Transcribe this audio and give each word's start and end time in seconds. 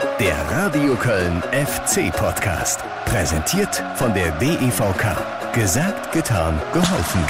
Der 0.00 0.36
Radio 0.50 0.94
Köln 0.94 1.42
FC 1.50 2.12
Podcast. 2.12 2.80
Präsentiert 3.04 3.82
von 3.96 4.14
der 4.14 4.30
DEVK. 4.38 5.52
Gesagt, 5.52 6.12
getan, 6.12 6.60
geholfen. 6.72 7.20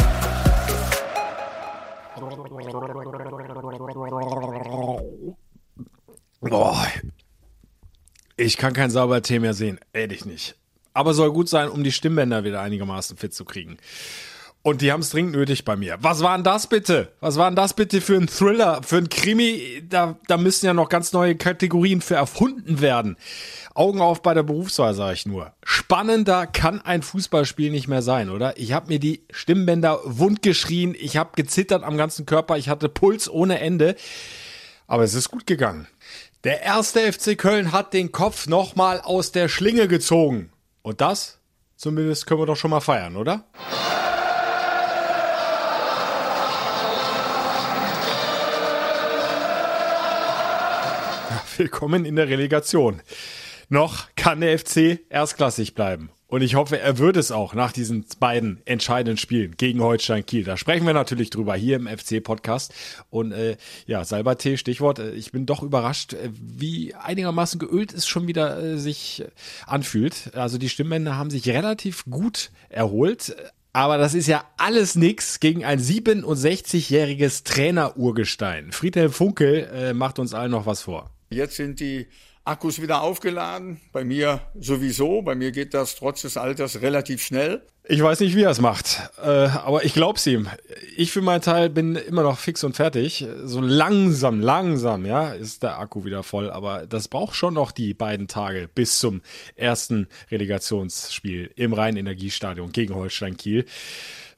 Boah. 6.40 6.86
Ich 8.36 8.58
kann 8.58 8.74
kein 8.74 8.90
sauber 8.90 9.22
Tee 9.22 9.38
mehr 9.38 9.54
sehen. 9.54 9.80
Ehrlich 9.94 10.26
nicht. 10.26 10.54
Aber 10.92 11.14
soll 11.14 11.32
gut 11.32 11.48
sein, 11.48 11.70
um 11.70 11.82
die 11.84 11.92
Stimmbänder 11.92 12.44
wieder 12.44 12.60
einigermaßen 12.60 13.16
fit 13.16 13.32
zu 13.32 13.46
kriegen. 13.46 13.78
Und 14.62 14.82
die 14.82 14.92
haben 14.92 15.00
es 15.00 15.10
dringend 15.10 15.32
nötig 15.32 15.64
bei 15.64 15.76
mir. 15.76 15.96
Was 16.00 16.22
war 16.22 16.36
denn 16.36 16.44
das 16.44 16.66
bitte? 16.66 17.12
Was 17.20 17.36
war 17.36 17.48
denn 17.48 17.56
das 17.56 17.74
bitte 17.74 18.00
für 18.00 18.16
ein 18.16 18.26
Thriller, 18.26 18.82
für 18.82 18.96
ein 18.96 19.08
Krimi? 19.08 19.82
Da, 19.88 20.18
da 20.26 20.36
müssen 20.36 20.66
ja 20.66 20.74
noch 20.74 20.88
ganz 20.88 21.12
neue 21.12 21.36
Kategorien 21.36 22.00
für 22.00 22.16
erfunden 22.16 22.80
werden. 22.80 23.16
Augen 23.74 24.00
auf 24.00 24.20
bei 24.20 24.34
der 24.34 24.42
Berufswahl, 24.42 24.94
sage 24.94 25.14
ich 25.14 25.26
nur. 25.26 25.52
Spannender 25.62 26.46
kann 26.48 26.80
ein 26.80 27.02
Fußballspiel 27.02 27.70
nicht 27.70 27.86
mehr 27.86 28.02
sein, 28.02 28.28
oder? 28.28 28.58
Ich 28.58 28.72
habe 28.72 28.88
mir 28.88 28.98
die 28.98 29.24
Stimmbänder 29.30 30.00
wund 30.04 30.42
geschrien, 30.42 30.96
ich 30.98 31.16
habe 31.16 31.30
gezittert 31.36 31.84
am 31.84 31.96
ganzen 31.96 32.26
Körper, 32.26 32.58
ich 32.58 32.68
hatte 32.68 32.88
Puls 32.88 33.30
ohne 33.30 33.60
Ende. 33.60 33.94
Aber 34.88 35.04
es 35.04 35.14
ist 35.14 35.30
gut 35.30 35.46
gegangen. 35.46 35.86
Der 36.44 36.62
erste 36.62 37.12
FC 37.12 37.38
Köln 37.38 37.72
hat 37.72 37.92
den 37.92 38.10
Kopf 38.10 38.48
nochmal 38.48 39.00
aus 39.00 39.32
der 39.32 39.48
Schlinge 39.48 39.86
gezogen. 39.86 40.50
Und 40.82 41.00
das, 41.00 41.38
zumindest, 41.76 42.26
können 42.26 42.40
wir 42.40 42.46
doch 42.46 42.56
schon 42.56 42.70
mal 42.70 42.80
feiern, 42.80 43.16
oder? 43.16 43.44
Willkommen 51.58 52.04
in 52.04 52.16
der 52.16 52.28
Relegation. 52.28 53.00
Noch 53.68 54.06
kann 54.14 54.40
der 54.40 54.58
FC 54.58 55.00
erstklassig 55.10 55.74
bleiben. 55.74 56.10
Und 56.28 56.42
ich 56.42 56.54
hoffe, 56.54 56.78
er 56.78 56.98
wird 56.98 57.16
es 57.16 57.32
auch 57.32 57.54
nach 57.54 57.72
diesen 57.72 58.04
beiden 58.20 58.60
entscheidenden 58.66 59.16
Spielen 59.16 59.56
gegen 59.56 59.80
Holstein 59.80 60.24
Kiel. 60.24 60.44
Da 60.44 60.56
sprechen 60.56 60.86
wir 60.86 60.92
natürlich 60.92 61.30
drüber 61.30 61.54
hier 61.54 61.76
im 61.76 61.88
FC-Podcast. 61.88 62.72
Und 63.10 63.32
äh, 63.32 63.56
ja, 63.86 64.04
Salbert 64.04 64.42
Stichwort. 64.42 64.98
Äh, 64.98 65.12
ich 65.12 65.32
bin 65.32 65.46
doch 65.46 65.62
überrascht, 65.62 66.12
äh, 66.12 66.30
wie 66.32 66.94
einigermaßen 66.94 67.58
geölt 67.58 67.92
es 67.92 68.06
schon 68.06 68.28
wieder 68.28 68.62
äh, 68.62 68.76
sich 68.76 69.24
anfühlt. 69.66 70.30
Also 70.34 70.58
die 70.58 70.68
Stimmbänder 70.68 71.16
haben 71.16 71.30
sich 71.30 71.48
relativ 71.48 72.04
gut 72.04 72.50
erholt. 72.68 73.34
Aber 73.72 73.96
das 73.96 74.14
ist 74.14 74.26
ja 74.26 74.44
alles 74.58 74.96
nix 74.96 75.40
gegen 75.40 75.64
ein 75.64 75.80
67-jähriges 75.80 77.44
Trainer-Urgestein. 77.44 78.72
Friedhelm 78.72 79.12
Funkel 79.12 79.68
äh, 79.72 79.94
macht 79.94 80.18
uns 80.18 80.34
allen 80.34 80.50
noch 80.50 80.66
was 80.66 80.82
vor. 80.82 81.10
Jetzt 81.30 81.56
sind 81.56 81.80
die 81.80 82.06
Akkus 82.48 82.80
wieder 82.80 83.02
aufgeladen. 83.02 83.80
Bei 83.92 84.04
mir 84.04 84.40
sowieso. 84.58 85.20
Bei 85.22 85.34
mir 85.34 85.52
geht 85.52 85.74
das 85.74 85.96
trotz 85.96 86.22
des 86.22 86.36
Alters 86.36 86.80
relativ 86.80 87.22
schnell. 87.22 87.62
Ich 87.90 88.02
weiß 88.02 88.20
nicht, 88.20 88.36
wie 88.36 88.42
er 88.42 88.50
es 88.50 88.60
macht, 88.60 89.00
äh, 89.22 89.28
aber 89.28 89.82
ich 89.82 89.94
glaub's 89.94 90.26
ihm. 90.26 90.46
Ich 90.94 91.10
für 91.10 91.22
meinen 91.22 91.40
Teil 91.40 91.70
bin 91.70 91.96
immer 91.96 92.22
noch 92.22 92.38
fix 92.38 92.62
und 92.62 92.76
fertig. 92.76 93.26
So 93.44 93.62
langsam, 93.62 94.40
langsam, 94.40 95.06
ja, 95.06 95.30
ist 95.30 95.62
der 95.62 95.78
Akku 95.78 96.04
wieder 96.04 96.22
voll. 96.22 96.50
Aber 96.50 96.86
das 96.86 97.08
braucht 97.08 97.34
schon 97.34 97.54
noch 97.54 97.72
die 97.72 97.94
beiden 97.94 98.28
Tage 98.28 98.68
bis 98.74 98.98
zum 98.98 99.22
ersten 99.56 100.06
Relegationsspiel 100.30 101.50
im 101.56 101.72
Rhein-Energiestadion 101.72 102.72
gegen 102.72 102.94
Holstein 102.94 103.38
Kiel 103.38 103.64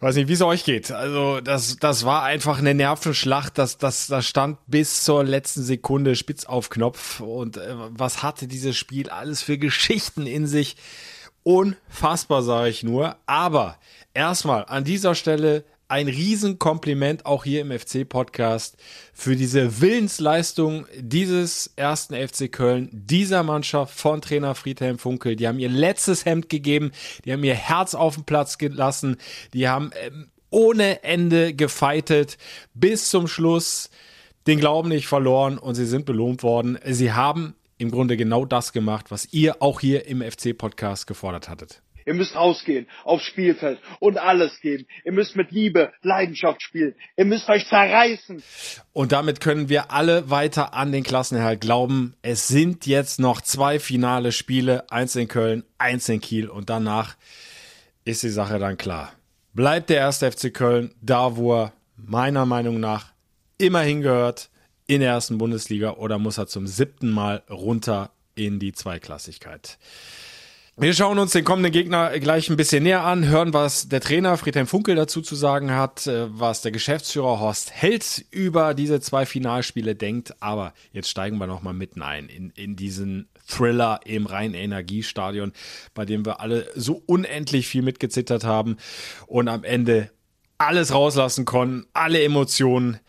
weiß 0.00 0.16
nicht, 0.16 0.28
wie 0.28 0.32
es 0.32 0.42
euch 0.42 0.64
geht. 0.64 0.90
Also 0.90 1.40
das, 1.40 1.76
das 1.76 2.04
war 2.04 2.22
einfach 2.24 2.58
eine 2.58 2.74
Nervenschlacht. 2.74 3.58
Das, 3.58 3.78
das, 3.78 4.06
das 4.06 4.26
stand 4.26 4.58
bis 4.66 5.04
zur 5.04 5.24
letzten 5.24 5.62
Sekunde 5.62 6.16
spitz 6.16 6.46
auf 6.46 6.70
Knopf. 6.70 7.20
Und 7.20 7.58
äh, 7.58 7.74
was 7.90 8.22
hatte 8.22 8.46
dieses 8.46 8.76
Spiel 8.76 9.10
alles 9.10 9.42
für 9.42 9.58
Geschichten 9.58 10.26
in 10.26 10.46
sich? 10.46 10.76
Unfassbar, 11.42 12.42
sage 12.42 12.70
ich 12.70 12.82
nur. 12.82 13.16
Aber 13.26 13.78
erstmal 14.14 14.64
an 14.66 14.84
dieser 14.84 15.14
Stelle 15.14 15.64
ein 15.90 16.06
Riesenkompliment 16.06 17.26
auch 17.26 17.44
hier 17.44 17.62
im 17.62 17.76
FC-Podcast 17.76 18.76
für 19.12 19.34
diese 19.34 19.80
Willensleistung 19.80 20.86
dieses 20.96 21.72
ersten 21.74 22.14
FC 22.14 22.50
Köln, 22.50 22.88
dieser 22.92 23.42
Mannschaft 23.42 23.98
von 23.98 24.22
Trainer 24.22 24.54
Friedhelm 24.54 24.98
Funkel. 24.98 25.34
Die 25.34 25.48
haben 25.48 25.58
ihr 25.58 25.68
letztes 25.68 26.24
Hemd 26.24 26.48
gegeben, 26.48 26.92
die 27.24 27.32
haben 27.32 27.42
ihr 27.42 27.54
Herz 27.54 27.94
auf 27.94 28.14
den 28.14 28.24
Platz 28.24 28.56
gelassen, 28.58 29.16
die 29.52 29.68
haben 29.68 29.90
ähm, 30.00 30.28
ohne 30.50 31.02
Ende 31.02 31.54
gefeitet 31.54 32.38
bis 32.72 33.10
zum 33.10 33.26
Schluss, 33.26 33.90
den 34.46 34.60
Glauben 34.60 34.90
nicht 34.90 35.08
verloren 35.08 35.58
und 35.58 35.74
sie 35.74 35.86
sind 35.86 36.06
belohnt 36.06 36.44
worden. 36.44 36.78
Sie 36.86 37.12
haben 37.12 37.54
im 37.78 37.90
Grunde 37.90 38.16
genau 38.16 38.44
das 38.44 38.72
gemacht, 38.72 39.10
was 39.10 39.32
ihr 39.32 39.60
auch 39.60 39.80
hier 39.80 40.06
im 40.06 40.22
FC-Podcast 40.22 41.08
gefordert 41.08 41.48
hattet. 41.48 41.82
Ihr 42.10 42.16
müsst 42.16 42.34
rausgehen 42.34 42.88
aufs 43.04 43.24
Spielfeld 43.24 43.78
und 44.00 44.18
alles 44.18 44.60
geben. 44.60 44.84
Ihr 45.04 45.12
müsst 45.12 45.36
mit 45.36 45.52
Liebe, 45.52 45.92
Leidenschaft 46.02 46.60
spielen. 46.60 46.96
Ihr 47.16 47.24
müsst 47.24 47.48
euch 47.48 47.68
zerreißen. 47.68 48.42
Und 48.92 49.12
damit 49.12 49.38
können 49.38 49.68
wir 49.68 49.92
alle 49.92 50.28
weiter 50.28 50.74
an 50.74 50.90
den 50.90 51.04
Klassenerhalt 51.04 51.60
glauben. 51.60 52.16
Es 52.20 52.48
sind 52.48 52.84
jetzt 52.86 53.20
noch 53.20 53.42
zwei 53.42 53.78
finale 53.78 54.32
Spiele, 54.32 54.90
eins 54.90 55.14
in 55.14 55.28
Köln, 55.28 55.62
eins 55.78 56.08
in 56.08 56.20
Kiel 56.20 56.48
und 56.48 56.68
danach 56.68 57.14
ist 58.04 58.24
die 58.24 58.28
Sache 58.28 58.58
dann 58.58 58.76
klar. 58.76 59.12
Bleibt 59.54 59.88
der 59.88 59.98
erste 59.98 60.32
FC 60.32 60.52
Köln 60.52 60.92
da, 61.00 61.36
wo 61.36 61.54
er 61.54 61.72
meiner 61.96 62.44
Meinung 62.44 62.80
nach 62.80 63.12
immer 63.56 63.82
hingehört, 63.82 64.50
in 64.88 64.98
der 64.98 65.12
ersten 65.12 65.38
Bundesliga 65.38 65.92
oder 65.92 66.18
muss 66.18 66.38
er 66.38 66.48
zum 66.48 66.66
siebten 66.66 67.10
Mal 67.10 67.44
runter 67.48 68.10
in 68.34 68.58
die 68.58 68.72
Zweiklassigkeit? 68.72 69.78
Wir 70.82 70.94
schauen 70.94 71.18
uns 71.18 71.32
den 71.32 71.44
kommenden 71.44 71.72
Gegner 71.72 72.18
gleich 72.20 72.48
ein 72.48 72.56
bisschen 72.56 72.84
näher 72.84 73.04
an, 73.04 73.28
hören, 73.28 73.52
was 73.52 73.90
der 73.90 74.00
Trainer 74.00 74.38
Friedhelm 74.38 74.66
Funkel 74.66 74.94
dazu 74.94 75.20
zu 75.20 75.34
sagen 75.34 75.72
hat, 75.72 76.06
äh, 76.06 76.26
was 76.30 76.62
der 76.62 76.72
Geschäftsführer 76.72 77.38
Horst 77.38 77.70
Held 77.70 78.24
über 78.30 78.72
diese 78.72 78.98
zwei 79.02 79.26
Finalspiele 79.26 79.94
denkt. 79.94 80.32
Aber 80.40 80.72
jetzt 80.92 81.10
steigen 81.10 81.36
wir 81.36 81.46
nochmal 81.46 81.74
mitten 81.74 82.00
ein 82.00 82.30
in, 82.30 82.48
in 82.56 82.76
diesen 82.76 83.28
Thriller 83.46 84.00
im 84.06 84.24
Rhein-Energiestadion, 84.24 85.52
bei 85.92 86.06
dem 86.06 86.24
wir 86.24 86.40
alle 86.40 86.66
so 86.74 87.02
unendlich 87.04 87.68
viel 87.68 87.82
mitgezittert 87.82 88.44
haben 88.44 88.78
und 89.26 89.48
am 89.48 89.64
Ende 89.64 90.10
alles 90.56 90.94
rauslassen 90.94 91.44
konnten, 91.44 91.88
alle 91.92 92.22
Emotionen 92.22 93.00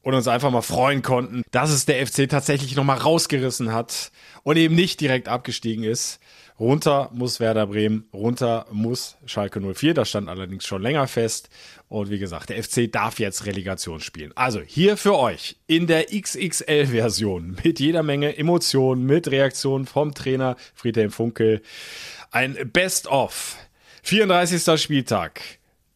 und 0.00 0.14
uns 0.14 0.26
einfach 0.26 0.50
mal 0.50 0.62
freuen 0.62 1.02
konnten, 1.02 1.42
dass 1.50 1.68
es 1.68 1.84
der 1.84 2.06
FC 2.06 2.30
tatsächlich 2.30 2.76
nochmal 2.76 2.96
rausgerissen 2.96 3.74
hat 3.74 4.10
und 4.42 4.56
eben 4.56 4.74
nicht 4.74 5.02
direkt 5.02 5.28
abgestiegen 5.28 5.84
ist. 5.84 6.18
Runter 6.60 7.08
muss 7.14 7.40
Werder 7.40 7.66
Bremen, 7.66 8.04
runter 8.12 8.66
muss 8.70 9.16
Schalke 9.24 9.62
04. 9.62 9.94
Das 9.94 10.10
stand 10.10 10.28
allerdings 10.28 10.66
schon 10.66 10.82
länger 10.82 11.08
fest. 11.08 11.48
Und 11.88 12.10
wie 12.10 12.18
gesagt, 12.18 12.50
der 12.50 12.62
FC 12.62 12.92
darf 12.92 13.18
jetzt 13.18 13.46
Relegation 13.46 14.00
spielen. 14.00 14.32
Also 14.34 14.60
hier 14.60 14.98
für 14.98 15.16
euch 15.18 15.56
in 15.66 15.86
der 15.86 16.08
XXL-Version 16.08 17.56
mit 17.64 17.80
jeder 17.80 18.02
Menge 18.02 18.36
Emotionen, 18.36 19.06
mit 19.06 19.30
Reaktionen 19.30 19.86
vom 19.86 20.12
Trainer 20.12 20.56
Friedhelm 20.74 21.10
Funkel. 21.10 21.62
Ein 22.30 22.58
Best-of. 22.70 23.56
34. 24.02 24.78
Spieltag. 24.78 25.40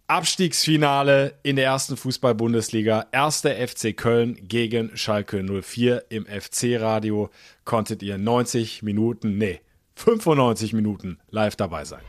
Abstiegsfinale 0.06 1.34
in 1.42 1.56
der 1.56 1.66
ersten 1.66 1.98
Fußball-Bundesliga. 1.98 3.08
Erster 3.12 3.54
FC 3.54 3.94
Köln 3.94 4.38
gegen 4.48 4.96
Schalke 4.96 5.44
04 5.44 6.06
im 6.08 6.24
FC-Radio. 6.24 7.28
Konntet 7.66 8.02
ihr 8.02 8.16
90 8.16 8.82
Minuten, 8.82 9.36
nee, 9.36 9.60
95 9.96 10.72
Minuten 10.72 11.18
live 11.30 11.56
dabei 11.56 11.84
sein. 11.84 12.00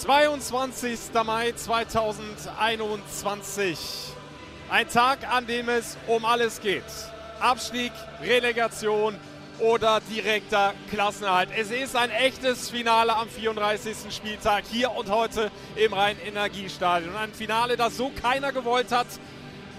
22. 0.00 0.98
Mai 1.24 1.52
2021. 1.52 3.78
Ein 4.70 4.88
Tag, 4.88 5.30
an 5.30 5.46
dem 5.46 5.68
es 5.68 5.98
um 6.06 6.24
alles 6.24 6.60
geht. 6.60 6.84
Abstieg, 7.40 7.92
Relegation 8.22 9.16
oder 9.58 10.00
direkter 10.10 10.72
Klassenerhalt. 10.90 11.50
Es 11.56 11.70
ist 11.70 11.96
ein 11.96 12.10
echtes 12.10 12.70
Finale 12.70 13.14
am 13.14 13.28
34. 13.28 13.96
Spieltag 14.10 14.64
hier 14.70 14.90
und 14.92 15.10
heute 15.10 15.50
im 15.76 15.92
Rhein-Energiestadion. 15.92 17.14
Ein 17.16 17.34
Finale, 17.34 17.76
das 17.76 17.96
so 17.96 18.10
keiner 18.10 18.52
gewollt 18.52 18.92
hat, 18.92 19.08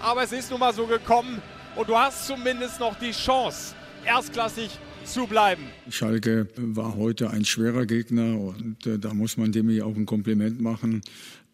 aber 0.00 0.22
es 0.22 0.32
ist 0.32 0.50
nun 0.50 0.60
mal 0.60 0.72
so 0.72 0.86
gekommen 0.86 1.42
und 1.74 1.88
du 1.88 1.96
hast 1.96 2.26
zumindest 2.26 2.78
noch 2.80 2.96
die 2.98 3.12
Chance, 3.12 3.74
erstklassig 4.04 4.70
zu 5.04 5.26
bleiben. 5.26 5.62
Schalke 5.88 6.48
war 6.56 6.96
heute 6.96 7.30
ein 7.30 7.44
schwerer 7.44 7.86
Gegner 7.86 8.38
und 8.38 8.86
äh, 8.86 8.98
da 8.98 9.14
muss 9.14 9.36
man 9.36 9.52
dem 9.52 9.68
auch 9.82 9.94
ein 9.94 10.06
Kompliment 10.06 10.60
machen, 10.60 11.02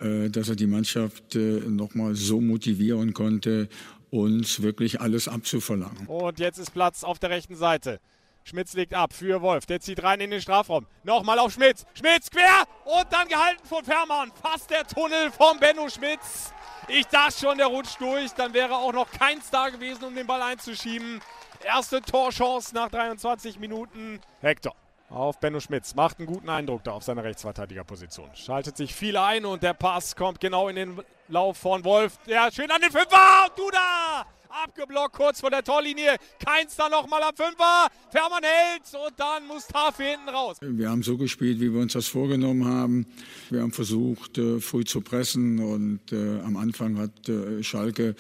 äh, 0.00 0.29
dass 0.29 0.49
er 0.49 0.56
die 0.56 0.67
Mannschaft 0.67 1.35
äh, 1.37 1.61
nochmal 1.69 2.15
so 2.15 2.41
motivieren 2.41 3.15
konnte, 3.15 3.69
uns 4.11 4.62
wirklich 4.62 5.00
alles 5.00 5.29
abzuverlangen. 5.29 6.06
Und 6.06 6.39
jetzt 6.39 6.59
ist 6.59 6.73
Platz 6.73 7.05
auf 7.05 7.19
der 7.19 7.31
rechten 7.31 7.56
Seite. 7.56 8.00
Schmitz 8.45 8.73
legt 8.73 8.95
ab 8.95 9.12
für 9.12 9.43
Wolf. 9.43 9.67
Der 9.67 9.81
zieht 9.81 10.03
rein 10.03 10.21
in 10.21 10.31
den 10.31 10.41
Strafraum. 10.41 10.87
Nochmal 11.05 11.39
auf 11.39 11.53
Schmitz. 11.53 11.85
Schmitz 11.93 12.31
quer 12.31 12.65
und 12.87 13.06
dann 13.11 13.29
gehalten 13.29 13.62
von 13.65 13.85
Fährmann. 13.85 14.33
Fast 14.43 14.71
der 14.71 14.87
Tunnel 14.87 15.31
von 15.31 15.61
Benno 15.61 15.89
Schmitz. 15.91 16.53
Ich 16.89 17.05
dachte 17.06 17.39
schon, 17.39 17.59
der 17.59 17.67
rutscht 17.67 18.00
durch. 18.00 18.31
Dann 18.33 18.55
wäre 18.55 18.75
auch 18.75 18.93
noch 18.93 19.11
keins 19.11 19.50
da 19.50 19.69
gewesen, 19.69 20.05
um 20.05 20.15
den 20.15 20.27
Ball 20.27 20.41
einzuschieben. 20.41 21.21
Erste 21.65 22.01
Torchance 22.01 22.75
nach 22.75 22.89
23 22.89 23.59
Minuten. 23.59 24.21
Hector 24.41 24.75
auf 25.11 25.39
Benno 25.41 25.61
Schmitz. 25.61 25.95
Macht 25.95 26.19
einen 26.19 26.27
guten 26.27 26.49
Eindruck 26.49 26.85
da 26.85 26.93
auf 26.93 27.03
seiner 27.03 27.25
Rechtsverteidigerposition. 27.25 28.31
Schaltet 28.35 28.77
sich 28.77 28.95
viel 28.95 29.17
ein 29.17 29.45
und 29.45 29.63
der 29.63 29.75
Pass 29.75 30.17
kommt 30.17 30.41
genau 30.41 30.69
in 30.69 30.77
den 30.77 31.01
Lauf 31.29 31.59
von 31.59 31.85
Wolf. 31.85 32.19
Ja, 32.27 32.51
schön 32.51 32.71
an 32.71 32.81
den 32.81 32.91
Fünfer. 32.91 33.47
Und 33.47 33.59
du 33.59 33.71
da! 33.71 34.27
Abgeblockt 34.49 35.15
kurz 35.15 35.41
vor 35.41 35.50
der 35.50 35.62
Torlinie. 35.62 36.17
Keins 36.45 36.77
da 36.77 36.89
nochmal 36.89 37.23
am 37.23 37.37
Fünfer. 37.37 37.89
Fährmann 38.11 38.43
hält 38.43 38.83
und 38.95 39.19
dann 39.19 39.47
Mustafi 39.47 40.05
hinten 40.05 40.29
raus. 40.29 40.56
Wir 40.61 40.91
haben 40.91 41.03
so 41.03 41.17
gespielt, 41.17 41.61
wie 41.61 41.73
wir 41.73 41.81
uns 41.81 41.93
das 41.93 42.06
vorgenommen 42.06 42.65
haben. 42.65 43.06
Wir 43.50 43.62
haben 43.62 43.73
versucht, 43.73 44.39
äh, 44.39 44.61
früh 44.61 44.85
zu 44.85 45.00
pressen 45.00 45.59
und 45.59 46.12
äh, 46.12 46.41
am 46.41 46.56
Anfang 46.56 46.99
hat 46.99 47.29
äh, 47.29 47.62
Schalke 47.62 48.15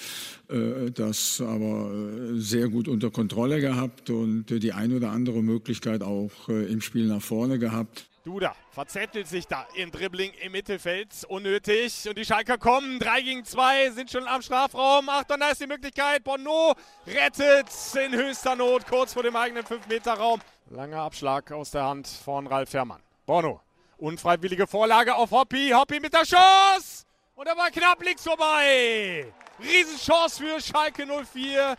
das 0.94 1.42
aber 1.42 1.90
sehr 2.36 2.70
gut 2.70 2.88
unter 2.88 3.10
Kontrolle 3.10 3.60
gehabt 3.60 4.08
und 4.08 4.46
die 4.46 4.72
ein 4.72 4.94
oder 4.94 5.10
andere 5.10 5.42
Möglichkeit 5.42 6.02
auch 6.02 6.48
im 6.48 6.80
Spiel 6.80 7.06
nach 7.06 7.20
vorne 7.20 7.58
gehabt. 7.58 8.07
Duda 8.28 8.54
verzettelt 8.72 9.26
sich 9.26 9.46
da 9.46 9.66
im 9.72 9.90
Dribbling 9.90 10.34
im 10.42 10.52
Mittelfeld. 10.52 11.24
Unnötig. 11.28 12.06
Und 12.06 12.18
die 12.18 12.26
Schalker 12.26 12.58
kommen. 12.58 12.98
3 12.98 13.22
gegen 13.22 13.42
2 13.42 13.92
sind 13.92 14.10
schon 14.10 14.28
am 14.28 14.42
Strafraum. 14.42 15.08
Achtung, 15.08 15.40
da 15.40 15.48
ist 15.48 15.62
die 15.62 15.66
Möglichkeit. 15.66 16.24
Bono 16.24 16.74
rettet 17.06 17.68
in 17.94 18.12
höchster 18.12 18.54
Not 18.54 18.86
kurz 18.86 19.14
vor 19.14 19.22
dem 19.22 19.34
eigenen 19.34 19.64
5-Meter-Raum. 19.64 20.42
Langer 20.68 21.00
Abschlag 21.00 21.50
aus 21.52 21.70
der 21.70 21.84
Hand 21.84 22.06
von 22.06 22.46
Ralf 22.46 22.68
Fährmann. 22.68 23.00
Bono. 23.24 23.62
Unfreiwillige 23.96 24.66
Vorlage 24.66 25.14
auf 25.14 25.30
Hoppi. 25.30 25.70
Hoppi 25.70 25.98
mit 25.98 26.12
der 26.12 26.24
Chance. 26.24 27.06
Und 27.34 27.46
er 27.46 27.56
war 27.56 27.70
knapp 27.70 28.04
links 28.04 28.24
vorbei. 28.24 29.32
Riesenchance 29.58 30.44
für 30.44 30.60
Schalke 30.60 31.06
04 31.06 31.78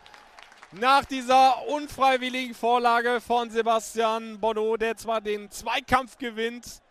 nach 0.71 1.06
dieser 1.06 1.68
unfreiwilligen 1.68 2.54
Vorlage 2.54 3.21
von 3.21 3.50
Sebastian 3.50 4.39
Bono, 4.39 4.77
der 4.77 4.95
zwar 4.98 5.21
den 5.21 5.50
Zweikampf 5.50 6.18
gewinnt, 6.18 6.81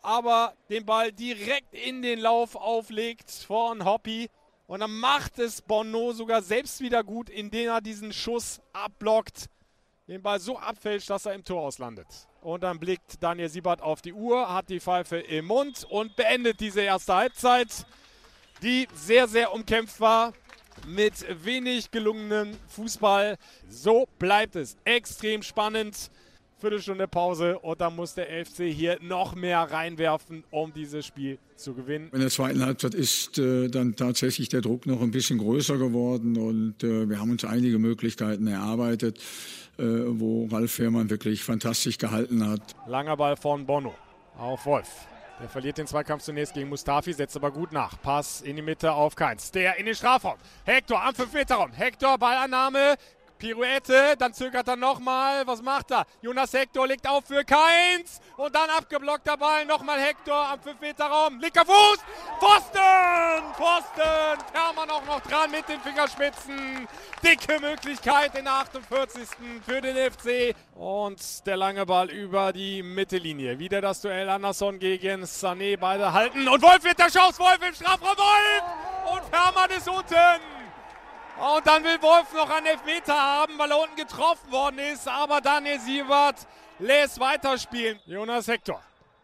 aber 0.00 0.54
den 0.70 0.86
Ball 0.86 1.12
direkt 1.12 1.74
in 1.74 2.00
den 2.00 2.20
Lauf 2.20 2.56
auflegt 2.56 3.30
von 3.30 3.84
Hoppy. 3.84 4.30
Und 4.66 4.80
dann 4.80 4.92
macht 4.92 5.38
es 5.38 5.62
Bono 5.62 6.12
sogar 6.12 6.42
selbst 6.42 6.80
wieder 6.80 7.04
gut, 7.04 7.28
indem 7.28 7.68
er 7.68 7.80
diesen 7.80 8.12
Schuss 8.12 8.60
abblockt, 8.72 9.46
den 10.06 10.22
Ball 10.22 10.40
so 10.40 10.58
abfälscht, 10.58 11.10
dass 11.10 11.26
er 11.26 11.34
im 11.34 11.44
Tor 11.44 11.62
auslandet. 11.62 12.06
Und 12.40 12.62
dann 12.62 12.78
blickt 12.78 13.22
Daniel 13.22 13.48
Siebert 13.48 13.82
auf 13.82 14.00
die 14.00 14.12
Uhr, 14.12 14.52
hat 14.52 14.70
die 14.70 14.80
Pfeife 14.80 15.18
im 15.18 15.46
Mund 15.46 15.84
und 15.84 16.16
beendet 16.16 16.60
diese 16.60 16.80
erste 16.80 17.14
Halbzeit, 17.14 17.86
die 18.62 18.88
sehr, 18.94 19.28
sehr 19.28 19.52
umkämpft 19.52 20.00
war 20.00 20.32
mit 20.86 21.24
wenig 21.44 21.90
gelungenem 21.90 22.52
Fußball. 22.68 23.36
So 23.68 24.06
bleibt 24.18 24.56
es 24.56 24.76
extrem 24.84 25.42
spannend. 25.42 26.10
Viertelstunde 26.60 27.06
Pause 27.06 27.58
und 27.60 27.80
dann 27.80 27.94
muss 27.94 28.14
der 28.14 28.44
FC 28.44 28.64
hier 28.64 28.98
noch 29.00 29.36
mehr 29.36 29.60
reinwerfen, 29.60 30.42
um 30.50 30.72
dieses 30.72 31.06
Spiel 31.06 31.38
zu 31.54 31.72
gewinnen. 31.72 32.10
In 32.12 32.18
der 32.18 32.30
zweiten 32.30 32.64
Halbzeit 32.64 32.94
ist 32.94 33.38
äh, 33.38 33.68
dann 33.68 33.94
tatsächlich 33.94 34.48
der 34.48 34.60
Druck 34.60 34.86
noch 34.86 35.00
ein 35.00 35.12
bisschen 35.12 35.38
größer 35.38 35.78
geworden 35.78 36.36
und 36.36 36.82
äh, 36.82 37.08
wir 37.08 37.20
haben 37.20 37.30
uns 37.30 37.44
einige 37.44 37.78
Möglichkeiten 37.78 38.48
erarbeitet, 38.48 39.18
äh, 39.78 39.84
wo 39.84 40.46
Ralf 40.46 40.72
Fährmann 40.72 41.10
wirklich 41.10 41.44
fantastisch 41.44 41.96
gehalten 41.96 42.44
hat. 42.44 42.74
Langer 42.88 43.16
Ball 43.16 43.36
von 43.36 43.64
Bono 43.64 43.94
auf 44.36 44.66
Wolf. 44.66 44.88
Der 45.40 45.48
verliert 45.48 45.78
den 45.78 45.86
Zweikampf 45.86 46.24
zunächst 46.24 46.54
gegen 46.54 46.68
Mustafi, 46.68 47.12
setzt 47.12 47.36
aber 47.36 47.52
gut 47.52 47.70
nach. 47.70 48.00
Pass 48.02 48.40
in 48.40 48.56
die 48.56 48.62
Mitte 48.62 48.92
auf 48.92 49.14
Keins. 49.14 49.52
Der 49.52 49.76
in 49.76 49.86
den 49.86 49.94
Strafraum. 49.94 50.36
Hector 50.64 51.00
am 51.00 51.14
5-Meter-Raum. 51.14 51.72
Hector, 51.72 52.18
Ballannahme. 52.18 52.96
Pirouette, 53.38 54.16
dann 54.18 54.34
zögert 54.34 54.68
er 54.68 54.76
nochmal. 54.76 55.46
Was 55.46 55.62
macht 55.62 55.90
er? 55.90 56.04
Jonas 56.20 56.52
Hector 56.52 56.86
legt 56.86 57.08
auf 57.08 57.24
für 57.26 57.44
Keins. 57.44 58.20
Und 58.36 58.54
dann 58.54 58.68
abgeblockter 58.70 59.36
Ball. 59.36 59.64
Nochmal 59.64 60.00
Hector 60.00 60.34
am 60.34 60.60
5-Meter-Raum. 60.60 61.40
Linker 61.40 61.64
Fuß. 61.64 61.98
Pfosten! 62.38 63.54
Pfosten! 63.54 64.44
Hermann 64.52 64.90
auch 64.90 65.04
noch 65.06 65.20
dran 65.20 65.50
mit 65.50 65.68
den 65.68 65.80
Fingerspitzen. 65.80 66.88
Dicke 67.22 67.60
Möglichkeit 67.60 68.34
in 68.36 68.44
der 68.44 68.54
48. 68.54 69.28
für 69.64 69.80
den 69.80 70.12
FC. 70.12 70.54
Und 70.74 71.46
der 71.46 71.56
lange 71.56 71.86
Ball 71.86 72.10
über 72.10 72.52
die 72.52 72.82
Mittellinie. 72.82 73.58
Wieder 73.58 73.80
das 73.80 74.00
Duell 74.00 74.28
Anderson 74.28 74.78
gegen 74.78 75.24
Sané. 75.24 75.76
Beide 75.78 76.12
halten. 76.12 76.46
Und 76.48 76.62
Wolf 76.62 76.82
wird 76.84 76.98
der 76.98 77.08
Chance. 77.08 77.38
Wolf 77.38 77.58
im 77.66 77.74
Strafraum. 77.74 78.16
Wolf! 78.16 78.62
Und 79.12 79.32
Hermann 79.32 79.70
ist 79.70 79.88
unten. 79.88 80.57
Und 81.38 81.66
dann 81.66 81.84
will 81.84 82.02
Wolf 82.02 82.32
noch 82.34 82.50
einen 82.50 82.66
Elfmeter 82.66 83.14
haben, 83.14 83.56
weil 83.58 83.70
er 83.70 83.78
unten 83.78 83.96
getroffen 83.96 84.50
worden 84.50 84.78
ist. 84.80 85.06
Aber 85.06 85.40
Daniel 85.40 85.78
Siebert 85.78 86.36
lässt 86.80 87.20
weiterspielen. 87.20 88.00
Jonas 88.06 88.48
Hector 88.48 88.82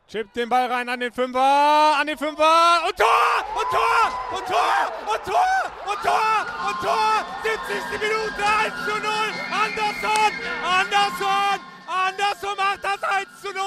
chippt 0.09 0.37
den 0.37 0.49
Ball 0.49 0.71
rein 0.71 0.89
an 0.89 1.01
den 1.01 1.13
Fünfer, 1.13 1.97
an 1.99 2.07
den 2.07 2.17
Fünfer 2.17 2.83
und 2.87 2.97
Tor! 2.97 3.07
Und 3.57 3.69
Tor! 3.71 4.39
Und 4.39 4.47
Tor! 4.47 4.93
Und 5.13 5.25
Tor! 5.25 5.73
Und 5.87 6.03
Tor! 6.03 6.47
Und 6.69 6.81
Tor! 6.83 7.25
70. 7.43 8.01
Minute 8.01 8.47
1 8.47 8.75
zu 8.85 8.97
0. 9.01 9.11
Anderson! 9.51 10.33
Anderson! 10.63 11.61
Anderson 11.87 12.57
macht 12.57 12.85
das 12.85 13.03
1 13.03 13.29
zu 13.43 13.53
0. 13.53 13.65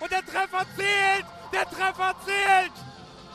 Und 0.00 0.10
der 0.10 0.24
Treffer 0.24 0.66
zählt! 0.76 1.26
Der 1.52 1.68
Treffer 1.70 2.14
zählt! 2.24 2.72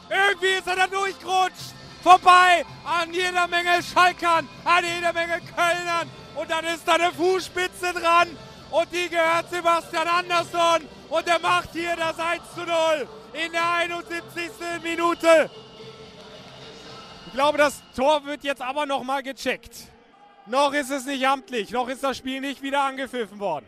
Irgendwie 0.09 0.57
ist 0.57 0.67
er 0.67 0.75
da 0.75 0.87
durchgerutscht 0.87 1.78
vorbei 2.03 2.65
an 2.85 3.13
jeder 3.13 3.47
Menge 3.47 3.81
Schalkern, 3.83 4.47
an 4.63 4.83
jeder 4.83 5.13
Menge 5.13 5.41
Kölnern. 5.55 6.09
Und 6.35 6.49
dann 6.49 6.65
ist 6.65 6.87
da 6.87 6.93
eine 6.93 7.11
Fußspitze 7.11 7.93
dran 7.93 8.29
und 8.71 8.87
die 8.91 9.09
gehört 9.09 9.49
Sebastian 9.49 10.07
Andersson. 10.07 10.87
Und 11.09 11.27
er 11.27 11.39
macht 11.39 11.69
hier 11.73 11.95
das 11.95 12.19
1 12.19 12.41
zu 12.53 12.61
0 12.61 13.07
in 13.33 13.51
der 13.51 13.71
71. 13.71 14.51
Minute. 14.83 15.49
Ich 17.27 17.33
glaube, 17.33 17.57
das 17.57 17.81
Tor 17.95 18.25
wird 18.25 18.43
jetzt 18.43 18.61
aber 18.61 18.85
nochmal 18.85 19.23
gecheckt. 19.23 19.75
Noch 20.45 20.73
ist 20.73 20.89
es 20.89 21.05
nicht 21.05 21.27
amtlich, 21.27 21.69
noch 21.71 21.87
ist 21.89 22.03
das 22.03 22.17
Spiel 22.17 22.41
nicht 22.41 22.61
wieder 22.61 22.81
angepfiffen 22.81 23.39
worden. 23.39 23.67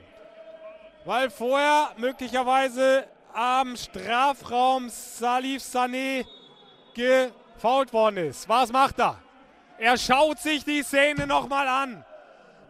Weil 1.05 1.29
vorher 1.29 1.91
möglicherweise 1.97 3.07
am 3.33 3.75
Strafraum 3.75 4.89
Salif 4.89 5.63
Sané 5.63 6.25
ge 6.93 7.29
gefault 7.61 7.93
worden 7.93 8.17
ist. 8.17 8.49
Was 8.49 8.71
macht 8.71 8.99
er? 8.99 9.19
Er 9.77 9.95
schaut 9.95 10.39
sich 10.39 10.65
die 10.65 10.81
Szene 10.81 11.27
nochmal 11.27 11.67
an. 11.67 12.03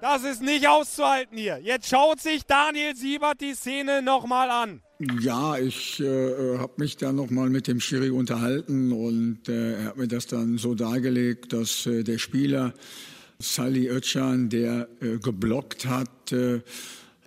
Das 0.01 0.25
ist 0.25 0.41
nicht 0.41 0.67
auszuhalten 0.67 1.37
hier. 1.37 1.59
Jetzt 1.63 1.87
schaut 1.87 2.19
sich 2.19 2.45
Daniel 2.45 2.93
Siebert 2.93 3.39
die 3.39 3.53
Szene 3.53 4.01
nochmal 4.01 4.49
an. 4.49 4.81
Ja, 5.21 5.57
ich 5.57 6.01
äh, 6.01 6.57
habe 6.57 6.73
mich 6.75 6.97
dann 6.97 7.15
nochmal 7.15 7.49
mit 7.49 7.67
dem 7.67 7.79
Schiri 7.79 8.09
unterhalten 8.09 8.91
und 8.91 9.47
äh, 9.47 9.75
er 9.75 9.85
hat 9.85 9.97
mir 9.97 10.09
das 10.09 10.27
dann 10.27 10.57
so 10.57 10.75
dargelegt, 10.75 11.53
dass 11.53 11.85
äh, 11.85 12.03
der 12.03 12.17
Spieler 12.17 12.73
Sally 13.39 13.87
Özcan, 13.87 14.49
der 14.49 14.89
äh, 14.99 15.19
geblockt 15.19 15.85
hat, 15.85 16.33
äh, 16.33 16.61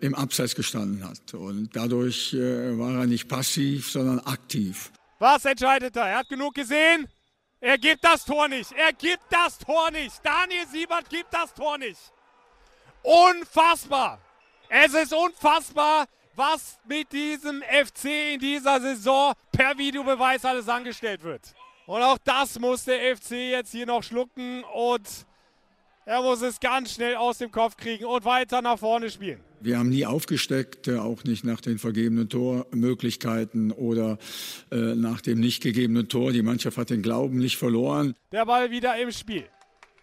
im 0.00 0.14
Abseits 0.14 0.54
gestanden 0.54 1.02
hat. 1.08 1.32
Und 1.32 1.70
dadurch 1.74 2.34
äh, 2.34 2.78
war 2.78 3.00
er 3.00 3.06
nicht 3.06 3.26
passiv, 3.26 3.90
sondern 3.90 4.18
aktiv. 4.18 4.92
Was 5.18 5.46
entscheidet 5.46 5.96
er? 5.96 6.08
Er 6.08 6.18
hat 6.18 6.28
genug 6.28 6.54
gesehen. 6.54 7.08
Er 7.64 7.78
gibt 7.78 8.04
das 8.04 8.26
Tor 8.26 8.46
nicht. 8.46 8.72
Er 8.72 8.92
gibt 8.92 9.22
das 9.30 9.56
Tor 9.56 9.90
nicht. 9.90 10.20
Daniel 10.22 10.66
Siebert 10.66 11.08
gibt 11.08 11.32
das 11.32 11.54
Tor 11.54 11.78
nicht. 11.78 11.98
Unfassbar. 13.02 14.18
Es 14.68 14.92
ist 14.92 15.14
unfassbar, 15.14 16.04
was 16.34 16.78
mit 16.84 17.10
diesem 17.10 17.62
FC 17.62 18.34
in 18.34 18.40
dieser 18.40 18.82
Saison 18.82 19.32
per 19.50 19.78
Videobeweis 19.78 20.44
alles 20.44 20.68
angestellt 20.68 21.22
wird. 21.22 21.40
Und 21.86 22.02
auch 22.02 22.18
das 22.18 22.58
muss 22.58 22.84
der 22.84 23.16
FC 23.16 23.30
jetzt 23.30 23.72
hier 23.72 23.86
noch 23.86 24.02
schlucken 24.02 24.62
und 24.64 25.08
er 26.04 26.20
muss 26.20 26.42
es 26.42 26.60
ganz 26.60 26.92
schnell 26.92 27.16
aus 27.16 27.38
dem 27.38 27.50
Kopf 27.50 27.78
kriegen 27.78 28.04
und 28.04 28.26
weiter 28.26 28.60
nach 28.60 28.78
vorne 28.78 29.08
spielen. 29.08 29.42
Wir 29.64 29.78
haben 29.78 29.88
nie 29.88 30.04
aufgesteckt, 30.04 30.90
auch 30.90 31.24
nicht 31.24 31.42
nach 31.42 31.62
den 31.62 31.78
vergebenen 31.78 32.28
Tormöglichkeiten 32.28 33.72
oder 33.72 34.18
äh, 34.70 34.76
nach 34.76 35.22
dem 35.22 35.40
nicht 35.40 35.62
gegebenen 35.62 36.06
Tor. 36.10 36.32
Die 36.32 36.42
Mannschaft 36.42 36.76
hat 36.76 36.90
den 36.90 37.00
Glauben 37.00 37.38
nicht 37.38 37.56
verloren. 37.56 38.14
Der 38.30 38.44
Ball 38.44 38.70
wieder 38.70 38.94
im 39.00 39.10
Spiel. 39.10 39.48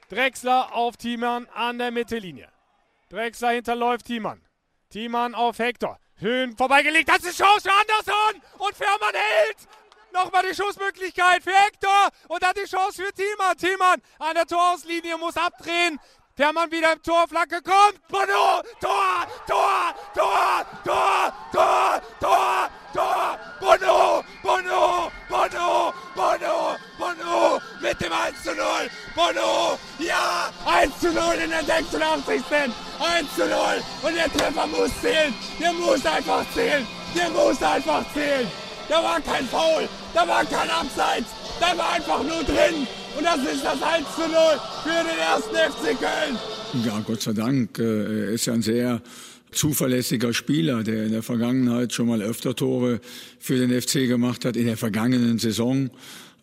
Drexler 0.09 0.75
auf 0.75 0.97
Thiemann 0.97 1.45
an 1.53 1.77
der 1.77 1.91
Mittellinie. 1.91 2.47
Drexler 3.09 3.51
hinterläuft 3.51 4.07
Thiemann. 4.07 4.41
Thiemann 4.89 5.35
auf 5.35 5.59
Hector. 5.59 5.99
Höhen 6.15 6.57
vorbeigelegt. 6.57 7.07
Das 7.07 7.19
ist 7.19 7.37
Chance 7.37 7.61
für 7.61 7.71
Anderson. 7.71 8.41
Und 8.57 8.75
Fährmann 8.75 9.13
hält. 9.13 9.57
Nochmal 10.11 10.43
die 10.49 10.55
Schussmöglichkeit 10.55 11.43
für 11.43 11.53
Hector. 11.53 12.09
Und 12.29 12.41
dann 12.41 12.53
die 12.55 12.67
Chance 12.67 13.03
für 13.03 13.13
Thiemann. 13.13 13.55
Thiemann 13.57 14.01
an 14.17 14.33
der 14.33 14.47
Torauslinie 14.47 15.19
muss 15.19 15.37
abdrehen. 15.37 15.99
Fährmann 16.35 16.71
wieder 16.71 16.93
im 16.93 17.03
Tor, 17.03 17.27
Flanke 17.27 17.61
kommt, 17.61 18.07
Bono, 18.07 18.61
Tor, 18.79 19.27
Tor, 19.45 19.93
Tor, 20.15 20.65
Tor, 20.83 21.33
Tor, 21.51 22.01
Tor, 22.21 22.69
Tor, 22.93 23.39
Bono, 23.59 24.23
Bono, 24.41 25.11
Bono, 25.29 25.93
Bono, 26.15 26.75
Bono, 26.97 27.61
mit 27.81 27.99
dem 27.99 28.13
1 28.13 28.43
zu 28.43 28.55
0. 28.55 28.65
Bono, 29.13 29.77
ja, 29.99 30.49
1 30.65 30.99
zu 31.01 31.11
0 31.11 31.35
in 31.35 31.49
der 31.49 31.63
86. 31.65 32.73
1 32.99 33.35
zu 33.35 33.45
0. 33.47 33.83
Und 34.01 34.15
der 34.15 34.31
Treffer 34.31 34.67
muss 34.67 35.01
zählen. 35.01 35.33
Der 35.59 35.73
muss 35.73 36.05
einfach 36.05 36.45
zählen. 36.53 36.87
Der 37.13 37.29
muss 37.29 37.61
einfach 37.61 38.05
zählen. 38.13 38.49
Da 38.87 39.03
war 39.03 39.19
kein 39.19 39.47
Foul. 39.49 39.87
Da 40.13 40.27
war 40.27 40.45
kein 40.45 40.69
Abseits. 40.69 41.29
Da 41.59 41.77
war 41.77 41.91
einfach 41.91 42.23
nur 42.23 42.43
drin. 42.43 42.87
Und 43.17 43.25
das 43.25 43.37
ist 43.53 43.63
das 43.63 43.81
1 43.81 44.05
zu 44.15 44.21
0 44.21 44.31
für 44.83 45.03
den 45.03 45.19
ersten 45.19 45.55
FC 45.55 45.99
Köln. 45.99 46.85
Ja, 46.85 46.99
Gott 47.05 47.21
sei 47.21 47.33
Dank. 47.33 47.77
Äh, 47.79 48.25
er 48.25 48.29
ist 48.29 48.45
ja 48.45 48.53
ein 48.53 48.61
sehr 48.61 49.01
zuverlässiger 49.51 50.33
Spieler, 50.33 50.83
der 50.83 51.05
in 51.05 51.11
der 51.11 51.23
Vergangenheit 51.23 51.93
schon 51.93 52.07
mal 52.07 52.21
öfter 52.21 52.55
Tore 52.55 53.01
für 53.39 53.57
den 53.57 53.81
FC 53.81 54.07
gemacht 54.07 54.45
hat, 54.45 54.55
in 54.55 54.65
der 54.65 54.77
vergangenen 54.77 55.39
Saison. 55.39 55.89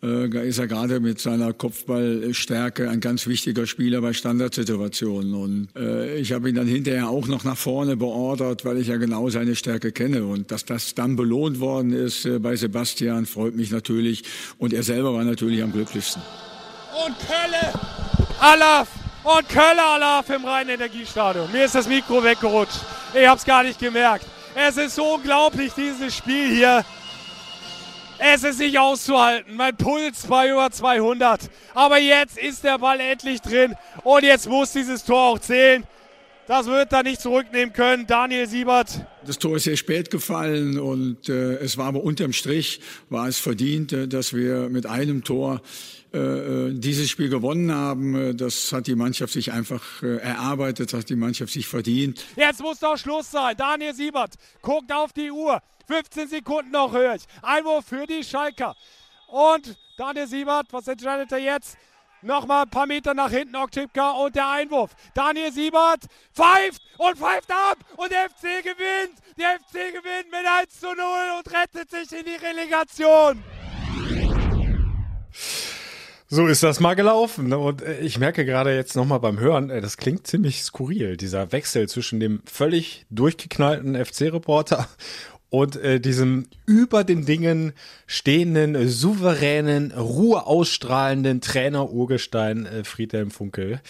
Äh, 0.01 0.47
ist 0.47 0.59
er 0.59 0.67
gerade 0.67 1.01
mit 1.01 1.19
seiner 1.19 1.51
Kopfballstärke 1.51 2.89
ein 2.89 3.01
ganz 3.01 3.27
wichtiger 3.27 3.67
Spieler 3.67 3.99
bei 4.01 4.13
Standardsituationen. 4.13 5.33
Und 5.33 5.67
äh, 5.75 6.17
ich 6.17 6.31
habe 6.31 6.49
ihn 6.49 6.55
dann 6.55 6.67
hinterher 6.67 7.09
auch 7.09 7.27
noch 7.27 7.43
nach 7.43 7.57
vorne 7.57 7.97
beordert, 7.97 8.63
weil 8.63 8.77
ich 8.77 8.87
ja 8.87 8.97
genau 8.97 9.29
seine 9.29 9.55
Stärke 9.55 9.91
kenne. 9.91 10.25
Und 10.25 10.51
dass 10.51 10.63
das 10.63 10.95
dann 10.95 11.17
belohnt 11.17 11.59
worden 11.59 11.91
ist 11.91 12.25
äh, 12.25 12.39
bei 12.39 12.55
Sebastian, 12.55 13.25
freut 13.25 13.55
mich 13.55 13.71
natürlich. 13.71 14.23
Und 14.57 14.71
er 14.71 14.83
selber 14.83 15.13
war 15.13 15.25
natürlich 15.25 15.61
am 15.61 15.73
glücklichsten. 15.73 16.21
Und 17.05 17.15
Kölle, 17.19 17.73
Alaf 18.39 18.87
und 19.23 19.47
Kölle 19.47 19.81
Alaf 19.81 20.29
im 20.29 20.43
reinen 20.43 20.71
Energiestadion. 20.71 21.51
Mir 21.51 21.65
ist 21.65 21.75
das 21.75 21.87
Mikro 21.87 22.23
weggerutscht. 22.23 22.79
Ich 23.13 23.25
habe 23.25 23.37
es 23.37 23.45
gar 23.45 23.63
nicht 23.63 23.79
gemerkt. 23.79 24.25
Es 24.53 24.75
ist 24.75 24.95
so 24.95 25.15
unglaublich, 25.15 25.71
dieses 25.73 26.15
Spiel 26.15 26.49
hier. 26.49 26.83
Es 28.17 28.43
ist 28.43 28.59
nicht 28.59 28.77
auszuhalten. 28.77 29.55
Mein 29.55 29.77
Puls 29.77 30.25
bei 30.27 30.49
über 30.49 30.69
200. 30.69 31.49
Aber 31.73 31.97
jetzt 31.99 32.37
ist 32.37 32.65
der 32.65 32.77
Ball 32.79 32.99
endlich 32.99 33.41
drin. 33.41 33.75
Und 34.03 34.23
jetzt 34.23 34.49
muss 34.49 34.73
dieses 34.73 35.05
Tor 35.05 35.29
auch 35.29 35.39
zählen. 35.39 35.85
Das 36.47 36.65
wird 36.65 36.91
er 36.91 37.03
nicht 37.03 37.21
zurücknehmen 37.21 37.73
können. 37.73 38.07
Daniel 38.07 38.47
Siebert. 38.47 39.05
Das 39.25 39.37
Tor 39.37 39.57
ist 39.57 39.65
sehr 39.65 39.77
spät 39.77 40.09
gefallen 40.09 40.79
und 40.79 41.29
äh, 41.29 41.57
es 41.57 41.77
war 41.77 41.85
aber 41.85 42.03
unterm 42.03 42.33
Strich, 42.33 42.81
war 43.09 43.27
es 43.27 43.37
verdient, 43.37 43.93
äh, 43.93 44.07
dass 44.07 44.33
wir 44.33 44.67
mit 44.67 44.87
einem 44.87 45.23
Tor 45.23 45.61
äh, 46.13 46.17
äh 46.17 46.73
dieses 46.73 47.09
Spiel 47.09 47.29
gewonnen 47.29 47.71
haben. 47.73 48.15
Äh, 48.15 48.35
das 48.35 48.71
hat 48.71 48.87
die 48.87 48.95
Mannschaft 48.95 49.33
sich 49.33 49.51
einfach 49.51 50.03
äh, 50.03 50.17
erarbeitet, 50.17 50.93
hat 50.93 51.09
die 51.09 51.15
Mannschaft 51.15 51.53
sich 51.53 51.67
verdient. 51.67 52.25
Jetzt 52.35 52.61
muss 52.61 52.79
doch 52.79 52.97
Schluss 52.97 53.31
sein. 53.31 53.55
Daniel 53.57 53.93
Siebert 53.93 54.35
guckt 54.61 54.91
auf 54.91 55.13
die 55.13 55.31
Uhr. 55.31 55.61
15 55.87 56.27
Sekunden 56.27 56.71
noch 56.71 56.93
höre 56.93 57.15
ich. 57.15 57.23
Einwurf 57.41 57.85
für 57.85 58.05
die 58.05 58.23
Schalker. 58.23 58.75
Und 59.27 59.75
Daniel 59.97 60.27
Siebert, 60.27 60.67
was 60.71 60.87
entscheidet 60.87 61.31
er 61.31 61.39
jetzt? 61.39 61.77
Nochmal 62.21 62.63
ein 62.63 62.69
paar 62.69 62.85
Meter 62.85 63.13
nach 63.13 63.29
hinten, 63.29 63.55
Oktipka 63.55 64.11
und 64.11 64.35
der 64.35 64.49
Einwurf. 64.49 64.91
Daniel 65.13 65.51
Siebert 65.51 66.01
pfeift 66.33 66.81
und 66.97 67.17
pfeift 67.17 67.49
ab 67.49 67.77
und 67.95 68.11
der 68.11 68.29
FC 68.29 68.61
gewinnt. 68.61 69.19
Der 69.37 69.57
FC 69.59 69.93
gewinnt 69.93 70.29
mit 70.29 70.45
1 70.45 70.79
zu 70.79 70.87
0 70.87 70.97
und 71.37 71.53
rettet 71.53 71.89
sich 71.89 72.19
in 72.19 72.25
die 72.25 72.35
Relegation. 72.35 73.41
So 76.31 76.45
ist 76.45 76.61
das 76.61 76.79
mal 76.79 76.93
gelaufen. 76.93 77.47
Ne? 77.47 77.57
Und 77.57 77.81
äh, 77.81 77.99
ich 78.01 78.19
merke 78.19 78.45
gerade 78.45 78.75
jetzt 78.75 78.95
nochmal 78.95 79.19
beim 79.19 79.39
Hören, 79.39 79.71
äh, 79.71 79.81
das 79.81 79.97
klingt 79.97 80.27
ziemlich 80.27 80.61
skurril, 80.61 81.17
dieser 81.17 81.51
Wechsel 81.51 81.89
zwischen 81.89 82.19
dem 82.19 82.43
völlig 82.45 83.07
durchgeknallten 83.09 83.95
FC-Reporter 83.95 84.87
und 85.49 85.75
äh, 85.77 85.99
diesem 85.99 86.45
über 86.67 87.03
den 87.03 87.25
Dingen 87.25 87.73
stehenden, 88.05 88.87
souveränen, 88.87 89.91
Ruhe 89.91 90.45
ausstrahlenden 90.45 91.41
Trainer 91.41 91.89
Urgestein 91.89 92.67
äh, 92.67 92.83
Friedhelm 92.83 93.31
Funkel. 93.31 93.81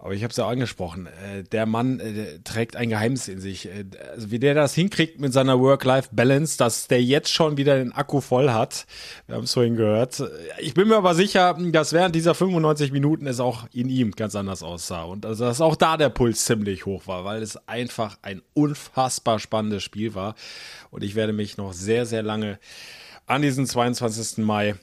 Aber 0.00 0.14
ich 0.14 0.22
habe 0.22 0.30
es 0.30 0.36
ja 0.36 0.46
angesprochen, 0.46 1.06
äh, 1.06 1.42
der 1.42 1.66
Mann 1.66 1.98
äh, 1.98 2.38
trägt 2.44 2.76
ein 2.76 2.88
Geheimnis 2.88 3.26
in 3.26 3.40
sich. 3.40 3.66
Äh, 3.66 3.84
also 4.12 4.30
wie 4.30 4.38
der 4.38 4.54
das 4.54 4.72
hinkriegt 4.72 5.18
mit 5.18 5.32
seiner 5.32 5.58
Work-Life-Balance, 5.58 6.56
dass 6.56 6.86
der 6.86 7.02
jetzt 7.02 7.32
schon 7.32 7.56
wieder 7.56 7.76
den 7.78 7.90
Akku 7.92 8.20
voll 8.20 8.50
hat. 8.50 8.86
Wir 9.26 9.34
haben 9.34 9.44
es 9.44 9.54
vorhin 9.54 9.74
gehört. 9.74 10.22
Ich 10.60 10.74
bin 10.74 10.86
mir 10.86 10.96
aber 10.96 11.16
sicher, 11.16 11.58
dass 11.72 11.92
während 11.92 12.14
dieser 12.14 12.36
95 12.36 12.92
Minuten 12.92 13.26
es 13.26 13.40
auch 13.40 13.66
in 13.72 13.88
ihm 13.88 14.12
ganz 14.12 14.36
anders 14.36 14.62
aussah. 14.62 15.02
Und 15.02 15.26
also, 15.26 15.44
dass 15.44 15.60
auch 15.60 15.74
da 15.74 15.96
der 15.96 16.10
Puls 16.10 16.44
ziemlich 16.44 16.86
hoch 16.86 17.08
war, 17.08 17.24
weil 17.24 17.42
es 17.42 17.56
einfach 17.68 18.18
ein 18.22 18.40
unfassbar 18.54 19.40
spannendes 19.40 19.82
Spiel 19.82 20.14
war. 20.14 20.36
Und 20.90 21.02
ich 21.02 21.16
werde 21.16 21.32
mich 21.32 21.56
noch 21.56 21.72
sehr, 21.72 22.06
sehr 22.06 22.22
lange 22.22 22.60
an 23.26 23.42
diesen 23.42 23.66
22. 23.66 24.38
Mai 24.44 24.76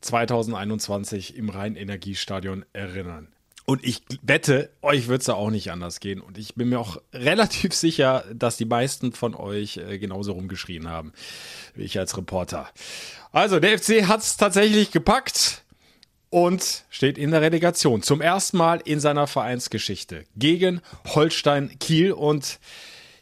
2021 0.00 1.36
im 1.36 1.48
Rhein-Energiestadion 1.48 2.64
erinnern. 2.72 3.28
Und 3.68 3.84
ich 3.84 4.00
wette, 4.22 4.70
euch 4.80 5.08
wird 5.08 5.20
es 5.20 5.26
da 5.26 5.34
auch 5.34 5.50
nicht 5.50 5.70
anders 5.70 6.00
gehen. 6.00 6.22
Und 6.22 6.38
ich 6.38 6.54
bin 6.54 6.70
mir 6.70 6.80
auch 6.80 7.02
relativ 7.12 7.74
sicher, 7.74 8.24
dass 8.32 8.56
die 8.56 8.64
meisten 8.64 9.12
von 9.12 9.34
euch 9.34 9.76
äh, 9.76 9.98
genauso 9.98 10.32
rumgeschrien 10.32 10.88
haben, 10.88 11.12
wie 11.74 11.82
ich 11.82 11.98
als 11.98 12.16
Reporter. 12.16 12.70
Also, 13.30 13.60
der 13.60 13.78
FC 13.78 14.06
hat 14.08 14.20
es 14.20 14.38
tatsächlich 14.38 14.90
gepackt 14.90 15.64
und 16.30 16.84
steht 16.88 17.18
in 17.18 17.30
der 17.30 17.42
Relegation. 17.42 18.00
Zum 18.00 18.22
ersten 18.22 18.56
Mal 18.56 18.80
in 18.86 19.00
seiner 19.00 19.26
Vereinsgeschichte 19.26 20.24
gegen 20.34 20.80
Holstein 21.08 21.78
Kiel. 21.78 22.12
Und 22.12 22.60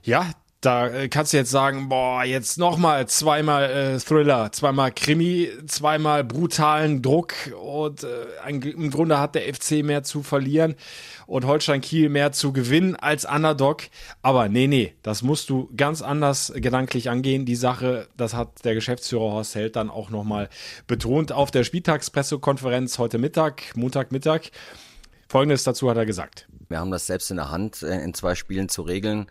ja, 0.05 0.31
da 0.67 0.89
äh, 0.89 1.09
kannst 1.09 1.33
du 1.33 1.37
jetzt 1.37 1.53
sagen, 1.53 1.89
boah, 1.89 2.25
jetzt 2.25 2.59
nochmal 2.59 3.07
zweimal 3.07 3.71
äh, 3.71 3.99
Thriller, 4.01 4.51
zweimal 4.51 4.91
Krimi, 4.91 5.49
zweimal 5.67 6.25
brutalen 6.25 7.03
Druck 7.03 7.35
und 7.57 8.03
äh, 8.03 8.51
im 8.51 8.91
Grunde 8.91 9.21
hat 9.21 9.37
der 9.37 9.43
FC 9.55 9.85
mehr 9.85 10.03
zu 10.03 10.25
verlieren 10.25 10.75
und 11.27 11.47
Holstein 11.47 11.81
Kiel 11.81 12.09
mehr 12.09 12.33
zu 12.33 12.53
gewinnen 12.53 12.97
als 12.97 13.25
Underdog. 13.25 13.85
Aber 14.23 14.49
nee, 14.49 14.67
nee, 14.67 14.95
das 15.03 15.23
musst 15.23 15.51
du 15.51 15.71
ganz 15.77 16.03
anders 16.03 16.53
gedanklich 16.57 17.11
angehen. 17.11 17.47
Die 17.47 17.57
Sache, 17.57 18.09
das 18.17 18.35
hat 18.35 18.65
der 18.65 18.75
Geschäftsführer 18.75 19.31
Horst 19.31 19.55
Held 19.55 19.77
dann 19.77 19.89
auch 19.89 20.11
nochmal 20.11 20.49
betont 20.89 21.31
auf 21.31 21.53
der 21.53 21.63
Spieltagspressekonferenz 21.63 22.99
heute 22.99 23.19
Mittag, 23.19 23.77
Montagmittag. 23.77 24.51
Folgendes 25.29 25.65
dazu 25.65 25.89
hat 25.91 25.97
er 25.97 26.07
gesagt. 26.07 26.49
Wir 26.69 26.81
haben 26.81 26.91
das 26.91 27.07
selbst 27.07 27.31
in 27.31 27.37
der 27.37 27.51
Hand, 27.51 27.83
äh, 27.83 28.01
in 28.03 28.15
zwei 28.15 28.35
Spielen 28.35 28.69
zu 28.69 28.83
regeln. 28.83 29.27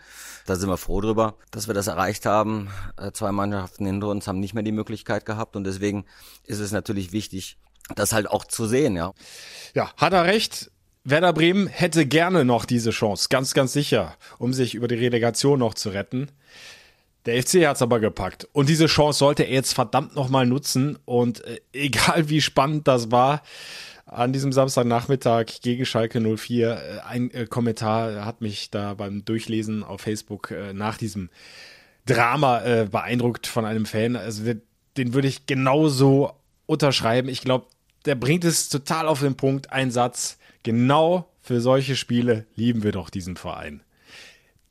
Da 0.45 0.55
sind 0.55 0.69
wir 0.69 0.77
froh 0.77 1.01
drüber, 1.01 1.35
dass 1.51 1.67
wir 1.67 1.73
das 1.73 1.87
erreicht 1.87 2.25
haben. 2.25 2.69
Äh, 2.97 3.11
zwei 3.11 3.31
Mannschaften 3.31 3.85
hinter 3.85 4.09
uns 4.09 4.27
haben 4.27 4.39
nicht 4.39 4.53
mehr 4.53 4.63
die 4.63 4.71
Möglichkeit 4.71 5.25
gehabt 5.25 5.55
und 5.55 5.63
deswegen 5.63 6.05
ist 6.43 6.59
es 6.59 6.71
natürlich 6.71 7.11
wichtig, 7.11 7.57
das 7.95 8.13
halt 8.13 8.29
auch 8.29 8.45
zu 8.45 8.65
sehen, 8.65 8.95
ja. 8.95 9.13
Ja, 9.73 9.91
hat 9.97 10.13
er 10.13 10.25
recht. 10.25 10.71
Werder 11.03 11.33
Bremen 11.33 11.67
hätte 11.67 12.07
gerne 12.07 12.45
noch 12.45 12.65
diese 12.65 12.89
Chance, 12.89 13.27
ganz, 13.29 13.53
ganz 13.53 13.73
sicher, 13.73 14.15
um 14.39 14.53
sich 14.53 14.73
über 14.73 14.87
die 14.87 14.95
Relegation 14.95 15.59
noch 15.59 15.75
zu 15.75 15.89
retten. 15.89 16.31
Der 17.25 17.41
FC 17.41 17.67
hat 17.67 17.75
es 17.75 17.81
aber 17.81 17.99
gepackt. 17.99 18.47
Und 18.53 18.69
diese 18.69 18.85
Chance 18.85 19.19
sollte 19.19 19.43
er 19.43 19.53
jetzt 19.53 19.73
verdammt 19.73 20.15
nochmal 20.15 20.45
nutzen. 20.45 20.97
Und 21.05 21.43
äh, 21.43 21.59
egal 21.73 22.29
wie 22.29 22.41
spannend 22.41 22.87
das 22.87 23.11
war, 23.11 23.41
an 24.05 24.33
diesem 24.33 24.51
Samstagnachmittag 24.51 25.61
gegen 25.61 25.85
Schalke 25.85 26.21
04. 26.21 26.71
Äh, 26.71 26.99
ein 27.07 27.31
äh, 27.31 27.45
Kommentar 27.47 28.25
hat 28.25 28.41
mich 28.41 28.69
da 28.69 28.93
beim 28.93 29.25
Durchlesen 29.25 29.83
auf 29.83 30.01
Facebook 30.01 30.51
äh, 30.51 30.73
nach 30.73 30.97
diesem 30.97 31.29
Drama 32.05 32.63
äh, 32.63 32.87
beeindruckt 32.89 33.47
von 33.47 33.65
einem 33.65 33.85
Fan. 33.85 34.15
Also 34.15 34.43
den 34.97 35.13
würde 35.13 35.27
ich 35.27 35.47
genauso 35.47 36.33
unterschreiben. 36.67 37.29
Ich 37.29 37.41
glaube, 37.41 37.67
der 38.05 38.15
bringt 38.15 38.45
es 38.45 38.69
total 38.69 39.07
auf 39.07 39.21
den 39.21 39.35
Punkt. 39.35 39.71
Ein 39.71 39.91
Satz. 39.91 40.37
Genau 40.63 41.29
für 41.41 41.61
solche 41.61 41.95
Spiele 41.95 42.45
lieben 42.55 42.83
wir 42.83 42.91
doch 42.91 43.09
diesen 43.09 43.35
Verein. 43.35 43.81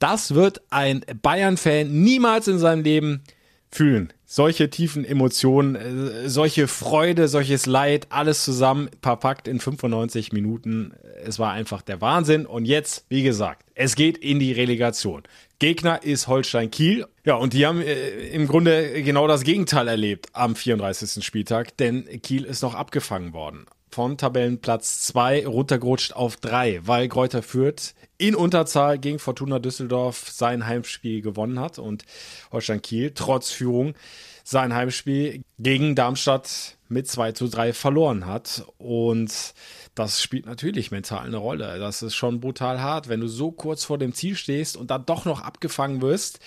Das 0.01 0.35
wird 0.35 0.61
ein 0.71 1.05
Bayern-Fan 1.23 1.89
niemals 2.03 2.49
in 2.49 2.59
seinem 2.59 2.83
Leben 2.83 3.23
fühlen. 3.71 4.13
Solche 4.37 4.69
tiefen 4.69 5.05
Emotionen, 5.05 5.77
äh, 5.77 6.29
solche 6.29 6.67
Freude, 6.67 7.29
solches 7.29 7.67
Leid, 7.67 8.09
alles 8.11 8.45
zusammen 8.45 8.91
verpackt 9.01 9.47
in 9.47 9.61
95 9.61 10.33
Minuten. 10.33 10.93
Es 11.25 11.39
war 11.39 11.53
einfach 11.53 11.83
der 11.83 12.01
Wahnsinn. 12.01 12.45
Und 12.45 12.65
jetzt, 12.65 13.05
wie 13.09 13.23
gesagt, 13.23 13.65
es 13.77 13.95
geht 13.95 14.19
in 14.19 14.41
die 14.41 14.51
Relegation. 14.51 15.23
Gegner 15.61 16.03
ist 16.03 16.27
Holstein 16.27 16.73
Kiel. 16.73 17.07
Ja, 17.25 17.37
und 17.37 17.53
die 17.53 17.65
haben 17.65 17.81
äh, 17.81 18.09
im 18.31 18.49
Grunde 18.49 19.05
genau 19.05 19.29
das 19.29 19.45
Gegenteil 19.45 19.87
erlebt 19.87 20.27
am 20.33 20.57
34. 20.57 21.25
Spieltag, 21.25 21.77
denn 21.77 22.05
Kiel 22.21 22.43
ist 22.43 22.63
noch 22.63 22.75
abgefangen 22.75 23.35
worden 23.35 23.67
von 23.95 24.19
Tabellenplatz 24.19 25.07
2 25.07 25.47
runtergerutscht 25.47 26.15
auf 26.15 26.37
3, 26.37 26.81
weil 26.85 27.09
Kräuter 27.09 27.45
Fürth 27.45 27.95
in 28.19 28.35
Unterzahl 28.35 28.99
gegen 28.99 29.21
Fortuna 29.21 29.61
Düsseldorf 29.61 30.31
sein 30.31 30.67
Heimspiel 30.67 31.23
gewonnen 31.23 31.61
hat 31.61 31.79
und 31.79 32.05
Holstein 32.51 32.83
Kiel 32.83 33.13
trotz 33.15 33.53
Führung 33.53 33.95
sein 34.43 34.75
Heimspiel 34.75 35.43
gegen 35.61 35.95
Darmstadt 35.95 36.77
mit 36.89 37.07
2 37.07 37.33
zu 37.33 37.47
3 37.47 37.73
verloren 37.73 38.27
hat. 38.27 38.65
Und 38.79 39.55
das 39.95 40.21
spielt 40.21 40.47
natürlich 40.47 40.91
mental 40.91 41.25
eine 41.25 41.37
Rolle. 41.37 41.79
Das 41.79 42.03
ist 42.03 42.17
schon 42.17 42.41
brutal 42.41 42.83
hart, 42.83 43.09
wenn 43.09 43.21
du 43.21 43.29
so 43.29 43.53
kurz 43.53 43.85
vor 43.85 43.99
dem 43.99 44.13
Ziel 44.13 44.35
stehst 44.35 44.77
und 44.77 44.91
dann 44.91 45.07
doch 45.07 45.25
noch 45.25 45.41
abgefangen 45.41 46.03
wirst. 46.03 46.41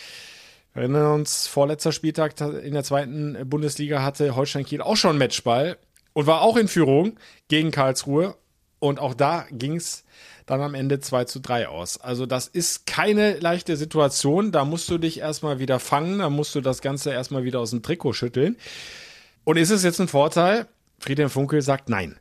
Wir 0.73 0.81
erinnern 0.81 1.13
uns, 1.13 1.47
vorletzter 1.47 1.93
Spieltag 1.93 2.39
in 2.41 2.73
der 2.73 2.83
zweiten 2.83 3.37
Bundesliga 3.49 4.03
hatte 4.03 4.35
Holstein 4.35 4.65
Kiel 4.65 4.81
auch 4.81 4.97
schon 4.97 5.17
Matchball 5.17 5.77
und 6.17 6.25
war 6.25 6.41
auch 6.41 6.57
in 6.57 6.67
Führung 6.67 7.19
gegen 7.47 7.69
Karlsruhe. 7.69 8.35
Und 8.79 8.97
auch 8.97 9.13
da 9.13 9.45
ging 9.51 9.75
es 9.75 10.03
dann 10.47 10.61
am 10.61 10.73
Ende 10.73 10.99
2 10.99 11.25
zu 11.25 11.39
3 11.39 11.67
aus. 11.67 12.01
Also 12.01 12.25
das 12.25 12.47
ist 12.47 12.87
keine 12.87 13.37
leichte 13.37 13.77
Situation. 13.77 14.51
Da 14.51 14.65
musst 14.65 14.89
du 14.89 14.97
dich 14.97 15.19
erstmal 15.19 15.59
wieder 15.59 15.79
fangen, 15.79 16.17
da 16.17 16.31
musst 16.31 16.55
du 16.55 16.61
das 16.61 16.81
Ganze 16.81 17.11
erstmal 17.11 17.43
wieder 17.43 17.59
aus 17.59 17.69
dem 17.69 17.83
Trikot 17.83 18.13
schütteln. 18.13 18.57
Und 19.43 19.57
ist 19.57 19.69
es 19.69 19.83
jetzt 19.83 20.01
ein 20.01 20.07
Vorteil? 20.07 20.65
Friedhelm 20.97 21.29
Funkel 21.29 21.61
sagt 21.61 21.87
nein. 21.87 22.17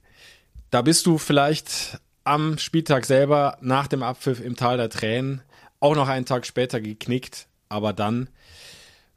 Da 0.69 0.83
bist 0.83 1.07
du 1.07 1.17
vielleicht 1.17 1.99
am 2.23 2.59
Spieltag 2.59 3.07
selber 3.07 3.57
nach 3.63 3.87
dem 3.87 4.03
Abpfiff 4.03 4.43
im 4.45 4.57
Tal 4.57 4.77
der 4.77 4.91
Tränen 4.91 5.41
auch 5.81 5.95
noch 5.95 6.09
einen 6.09 6.27
Tag 6.27 6.45
später 6.45 6.83
geknickt, 6.83 7.47
aber 7.71 7.95
dann 7.95 8.29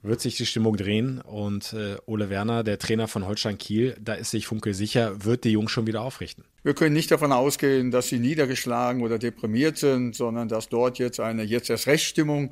wird 0.01 0.21
sich 0.21 0.37
die 0.37 0.45
Stimmung 0.45 0.77
drehen 0.77 1.19
und 1.21 1.73
äh, 1.73 1.97
Ole 2.05 2.29
Werner, 2.29 2.63
der 2.63 2.79
Trainer 2.79 3.07
von 3.07 3.25
Holstein 3.25 3.57
Kiel, 3.57 3.95
da 3.99 4.13
ist 4.13 4.31
sich 4.31 4.47
Funkel 4.47 4.73
sicher, 4.73 5.25
wird 5.25 5.43
die 5.43 5.51
Jungs 5.51 5.71
schon 5.71 5.87
wieder 5.87 6.01
aufrichten. 6.01 6.45
Wir 6.63 6.73
können 6.73 6.93
nicht 6.93 7.11
davon 7.11 7.31
ausgehen, 7.31 7.91
dass 7.91 8.07
sie 8.07 8.19
niedergeschlagen 8.19 9.01
oder 9.01 9.19
deprimiert 9.19 9.77
sind, 9.77 10.15
sondern 10.15 10.47
dass 10.47 10.69
dort 10.69 10.99
jetzt 10.99 11.19
eine 11.19 11.43
jetzt 11.43 11.69
erst 11.69 11.87
Rechtsstimmung 11.87 12.51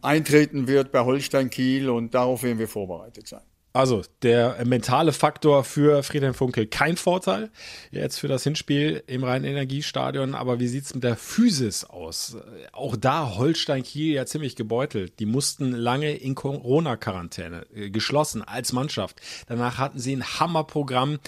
eintreten 0.00 0.66
wird 0.68 0.92
bei 0.92 1.00
Holstein 1.00 1.50
Kiel 1.50 1.90
und 1.90 2.14
darauf 2.14 2.42
werden 2.42 2.58
wir 2.58 2.68
vorbereitet 2.68 3.26
sein. 3.26 3.42
Also 3.78 4.02
der 4.22 4.64
mentale 4.64 5.12
Faktor 5.12 5.62
für 5.62 6.02
Friedhelm 6.02 6.34
Funkel 6.34 6.66
kein 6.66 6.96
Vorteil 6.96 7.48
jetzt 7.92 8.18
für 8.18 8.26
das 8.26 8.42
Hinspiel 8.42 9.04
im 9.06 9.22
Rhein-Energiestadion. 9.22 10.34
Aber 10.34 10.58
wie 10.58 10.66
sieht 10.66 10.86
es 10.86 10.94
mit 10.94 11.04
der 11.04 11.14
Physis 11.14 11.84
aus? 11.84 12.36
Auch 12.72 12.96
da 12.96 13.36
Holstein 13.36 13.84
Kiel 13.84 14.14
ja 14.14 14.26
ziemlich 14.26 14.56
gebeutelt. 14.56 15.20
Die 15.20 15.26
mussten 15.26 15.70
lange 15.70 16.12
in 16.16 16.34
Corona-Quarantäne 16.34 17.66
äh, 17.72 17.90
geschlossen 17.90 18.42
als 18.42 18.72
Mannschaft. 18.72 19.20
Danach 19.46 19.78
hatten 19.78 20.00
sie 20.00 20.16
ein 20.16 20.24
Hammerprogramm 20.24 21.20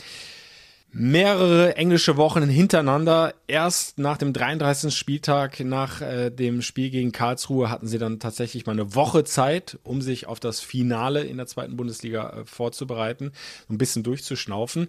mehrere 0.93 1.77
englische 1.77 2.17
Wochen 2.17 2.49
hintereinander. 2.49 3.35
Erst 3.47 3.99
nach 3.99 4.19
dem 4.19 4.33
33. 4.33 4.97
Spieltag, 4.97 5.61
nach 5.61 6.01
äh, 6.01 6.31
dem 6.31 6.63
Spiel 6.63 6.91
gegen 6.91 7.13
Karlsruhe, 7.13 7.71
hatten 7.71 7.87
sie 7.87 7.99
dann 7.99 8.19
tatsächlich 8.19 8.67
mal 8.67 8.73
eine 8.73 8.95
Woche 8.95 9.25
Zeit, 9.25 9.79
um 9.85 10.03
sich 10.03 10.27
auf 10.27 10.41
das 10.41 10.61
Finale 10.61 11.23
in 11.23 11.37
der 11.37 11.47
zweiten 11.47 11.77
Bundesliga 11.77 12.31
äh, 12.31 12.45
vorzubereiten, 12.45 13.33
ein 13.69 13.79
bisschen 13.79 14.03
durchzuschnaufen. 14.03 14.89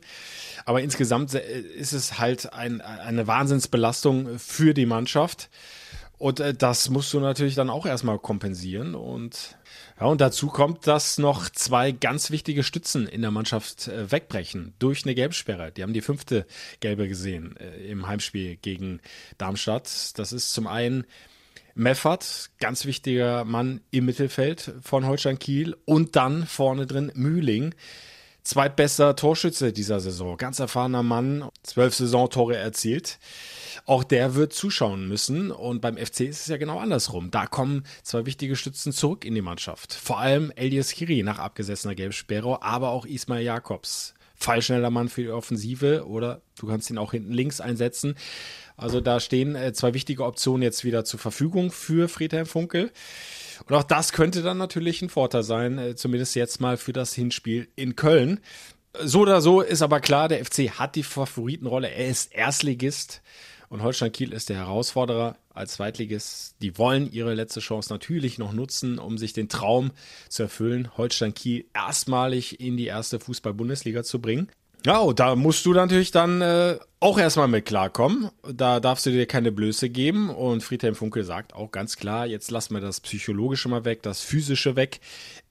Aber 0.66 0.82
insgesamt 0.82 1.34
äh, 1.36 1.60
ist 1.60 1.94
es 1.94 2.18
halt 2.18 2.54
ein, 2.54 2.82
eine 2.82 3.28
Wahnsinnsbelastung 3.28 4.40
für 4.40 4.74
die 4.74 4.86
Mannschaft. 4.88 5.50
Und 6.18 6.40
äh, 6.40 6.54
das 6.54 6.90
musst 6.90 7.14
du 7.14 7.20
natürlich 7.20 7.56
dann 7.56 7.70
auch 7.70 7.86
erstmal 7.86 8.20
kompensieren. 8.20 8.96
Und 8.96 9.58
ja, 10.00 10.08
und 10.08 10.22
dazu 10.22 10.48
kommt, 10.48 10.88
dass 10.88 11.18
noch 11.18 11.50
zwei 11.50 11.92
ganz 11.92 12.32
wichtige 12.32 12.64
Stützen 12.64 13.08
in 13.08 13.22
der 13.22 13.32
Mannschaft 13.32 13.88
äh, 13.88 14.12
wegbrechen 14.12 14.74
durch 14.80 15.06
eine 15.06 15.16
Gelbsperre. 15.16 15.72
Die 15.72 15.84
haben 15.84 15.94
die 15.94 16.02
fünfte 16.02 16.46
gelbe 16.80 17.08
gesehen 17.08 17.56
äh, 17.58 17.90
im 17.90 18.08
Heimspiel 18.08 18.58
gegen 18.58 19.00
Darmstadt. 19.38 20.18
Das 20.18 20.34
ist 20.34 20.54
zum 20.54 20.68
einen 20.68 21.06
Meffert, 21.74 22.50
ganz 22.60 22.86
wichtiger 22.86 23.46
Mann 23.46 23.82
im 23.92 24.06
Mittelfeld 24.06 24.74
von 24.82 25.06
Holstein 25.06 25.40
Kiel 25.40 25.78
und 25.86 26.16
dann 26.16 26.46
vorne 26.46 26.86
drin 26.86 27.12
Mühling. 27.16 27.74
Zweitbester 28.44 29.16
Torschütze 29.16 29.72
dieser 29.72 30.00
Saison, 30.00 30.36
ganz 30.36 30.60
erfahrener 30.60 31.04
Mann, 31.04 31.50
zwölf 31.64 31.94
Saisontore 31.94 32.58
erzielt. 32.58 33.20
Auch 33.86 34.04
der 34.04 34.36
wird 34.36 34.54
zuschauen 34.54 35.08
müssen. 35.08 35.52
Und 35.52 35.82
beim 35.82 35.98
FC 35.98 36.22
ist 36.22 36.42
es 36.42 36.48
ja 36.48 36.58
genau 36.58 36.80
andersrum. 36.80 37.32
Da 37.32 37.48
kommen 37.48 37.84
zwei 38.04 38.26
wichtige 38.26 38.56
Stützen 38.56 38.92
zurück 38.92 39.26
in 39.26 39.36
die 39.36 39.42
Mannschaft. 39.42 39.94
Vor 39.94 40.20
allem 40.20 40.52
Elias 40.56 40.92
Kiri 40.92 41.24
nach 41.24 41.40
abgesessener 41.40 41.96
Gelbsperre, 41.96 42.62
aber 42.62 42.90
auch 42.90 43.06
Ismail 43.06 43.44
Jakobs. 43.44 44.14
Fallschneller 44.36 44.90
Mann 44.90 45.10
für 45.10 45.22
die 45.22 45.30
Offensive 45.30 46.08
oder 46.08 46.42
du 46.60 46.68
kannst 46.68 46.90
ihn 46.90 46.98
auch 46.98 47.12
hinten 47.12 47.32
links 47.32 47.62
einsetzen. 47.62 48.16
Also 48.76 49.00
da 49.00 49.20
stehen 49.20 49.56
äh, 49.56 49.74
zwei 49.74 49.94
wichtige 49.94 50.26
Optionen 50.26 50.64
jetzt 50.64 50.84
wieder 50.84 51.06
zur 51.06 51.20
Verfügung 51.20 51.72
für 51.72 52.10
Friedhelm 52.10 52.48
Funkel. 52.48 52.92
Und 53.68 53.76
auch 53.76 53.84
das 53.84 54.12
könnte 54.12 54.42
dann 54.42 54.58
natürlich 54.58 55.02
ein 55.04 55.10
Vorteil 55.10 55.44
sein, 55.44 55.78
äh, 55.78 55.96
zumindest 55.96 56.36
jetzt 56.36 56.60
mal 56.60 56.78
für 56.78 56.94
das 56.94 57.14
Hinspiel 57.14 57.68
in 57.76 57.96
Köln. 57.96 58.40
So 59.00 59.22
oder 59.22 59.40
so 59.40 59.62
ist 59.62 59.84
aber 59.84 60.00
klar, 60.00 60.28
der 60.28 60.44
FC 60.44 60.72
hat 60.72 60.96
die 60.96 61.04
Favoritenrolle. 61.04 61.90
Er 61.90 62.08
ist 62.08 62.34
Erstligist. 62.34 63.22
Und 63.72 63.84
Holstein 63.84 64.12
Kiel 64.12 64.34
ist 64.34 64.50
der 64.50 64.58
Herausforderer 64.58 65.38
als 65.54 65.76
Zweitligist. 65.76 66.56
Die 66.62 66.78
wollen 66.78 67.10
ihre 67.10 67.34
letzte 67.34 67.62
Chance 67.62 67.94
natürlich 67.94 68.38
noch 68.38 68.52
nutzen, 68.52 69.00
um 69.00 69.18
sich 69.18 69.32
den 69.32 69.48
Traum 69.48 69.92
zu 70.28 70.44
erfüllen, 70.44 70.90
Holstein 70.98 71.34
Kiel 71.34 71.64
erstmalig 71.74 72.60
in 72.60 72.76
die 72.76 72.88
erste 72.88 73.22
Fußball-Bundesliga 73.22 74.04
zu 74.04 74.20
bringen. 74.20 74.50
Ja, 74.86 74.98
und 74.98 75.22
da 75.22 75.38
musst 75.38 75.66
du 75.66 75.72
natürlich 75.72 76.12
dann 76.12 76.42
äh, 76.42 76.80
auch 77.00 77.18
erstmal 77.18 77.48
mit 77.48 77.66
klarkommen. 77.66 78.30
Da 78.44 78.82
darfst 78.82 79.06
du 79.06 79.10
dir 79.10 79.26
keine 79.26 79.54
Blöße 79.54 79.90
geben. 79.90 80.30
Und 80.30 80.64
Friedhelm 80.64 80.96
Funkel 80.96 81.24
sagt 81.24 81.56
auch 81.56 81.72
ganz 81.72 81.96
klar, 81.96 82.26
jetzt 82.26 82.52
lassen 82.52 82.74
wir 82.74 82.82
das 82.82 83.00
Psychologische 83.00 83.70
mal 83.70 83.86
weg, 83.86 84.04
das 84.04 84.20
Physische 84.20 84.76
weg. 84.76 85.00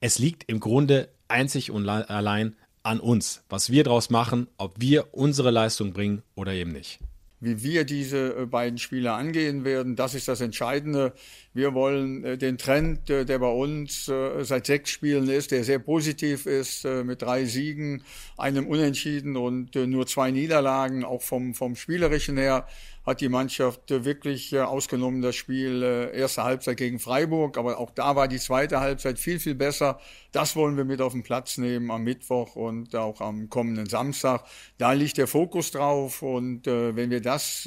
Es 0.01 0.19
liegt 0.19 0.45
im 0.47 0.61
Grunde 0.61 1.09
einzig 1.29 1.71
und 1.71 1.89
allein 1.89 2.55
an 2.83 3.01
uns, 3.01 3.45
was 3.49 3.71
wir 3.71 3.83
daraus 3.83 4.11
machen, 4.11 4.47
ob 4.59 4.75
wir 4.79 5.15
unsere 5.15 5.51
Leistung 5.51 5.95
bringen 5.95 6.23
oder 6.35 6.53
eben 6.53 6.73
nicht 6.73 7.01
wie 7.41 7.63
wir 7.63 7.85
diese 7.85 8.37
äh, 8.37 8.47
beiden 8.47 8.79
Spiele 8.79 9.13
angehen 9.13 9.65
werden. 9.65 9.97
Das 9.97 10.15
ist 10.15 10.29
das 10.29 10.41
Entscheidende. 10.41 11.15
Wir 11.55 11.75
wollen 11.75 12.23
äh, 12.25 12.39
den 12.39 12.59
Trend, 12.59 13.09
äh, 13.09 13.25
der 13.25 13.39
bei 13.39 13.51
uns 13.51 14.05
seit 14.05 14.67
sechs 14.67 14.91
Spielen 14.91 15.29
ist, 15.29 15.51
der 15.51 15.65
sehr 15.65 15.79
positiv 15.79 16.47
ist, 16.47 16.85
mit 16.85 17.23
drei 17.23 17.45
Siegen, 17.45 18.03
einem 18.37 18.67
Unentschieden 18.67 19.37
und 19.37 19.75
nur 19.75 20.07
zwei 20.07 20.31
Niederlagen, 20.31 21.05
auch 21.05 21.23
vom, 21.23 21.55
vom 21.55 21.77
Spielerischen 21.77 22.37
her, 22.37 22.67
hat 23.07 23.23
die 23.23 23.31
Mannschaft 23.31 23.89
wirklich 23.89 24.57
ausgenommen 24.59 25.23
das 25.23 25.35
Spiel 25.35 25.83
erste 26.15 26.45
Halbzeit 26.45 26.77
gegen 26.77 26.99
Freiburg, 26.99 27.57
aber 27.57 27.79
auch 27.79 27.91
da 27.91 28.15
war 28.15 28.29
die 28.29 28.39
zweite 28.39 28.81
Halbzeit 28.81 29.19
viel, 29.19 29.41
viel 29.41 29.55
besser. 29.55 29.99
Das 30.33 30.55
wollen 30.55 30.77
wir 30.77 30.85
mit 30.85 31.01
auf 31.01 31.13
den 31.13 31.23
Platz 31.23 31.57
nehmen 31.57 31.91
am 31.91 32.05
Mittwoch 32.05 32.57
und 32.57 32.95
auch 32.95 33.21
am 33.21 33.49
kommenden 33.49 33.87
Samstag. 33.87 34.45
Da 34.77 34.93
liegt 34.93 35.17
der 35.17 35.27
Fokus 35.27 35.71
drauf 35.71 36.21
und 36.21 36.67
wenn 36.67 37.11
wir 37.11 37.23
das 37.23 37.67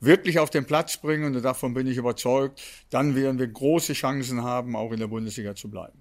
wirklich 0.00 0.38
auf 0.38 0.48
den 0.50 0.64
Platz 0.64 0.96
bringen, 0.96 1.34
und 1.34 1.42
davon 1.42 1.74
bin 1.74 1.86
ich 1.86 1.98
überzeugt, 1.98 2.62
dann 2.90 3.14
werden 3.14 3.38
wir 3.38 3.46
große 3.46 3.92
Chancen 3.92 4.42
haben, 4.42 4.76
auch 4.76 4.92
in 4.92 4.98
der 4.98 5.08
Bundesliga 5.08 5.54
zu 5.54 5.68
bleiben. 5.68 6.00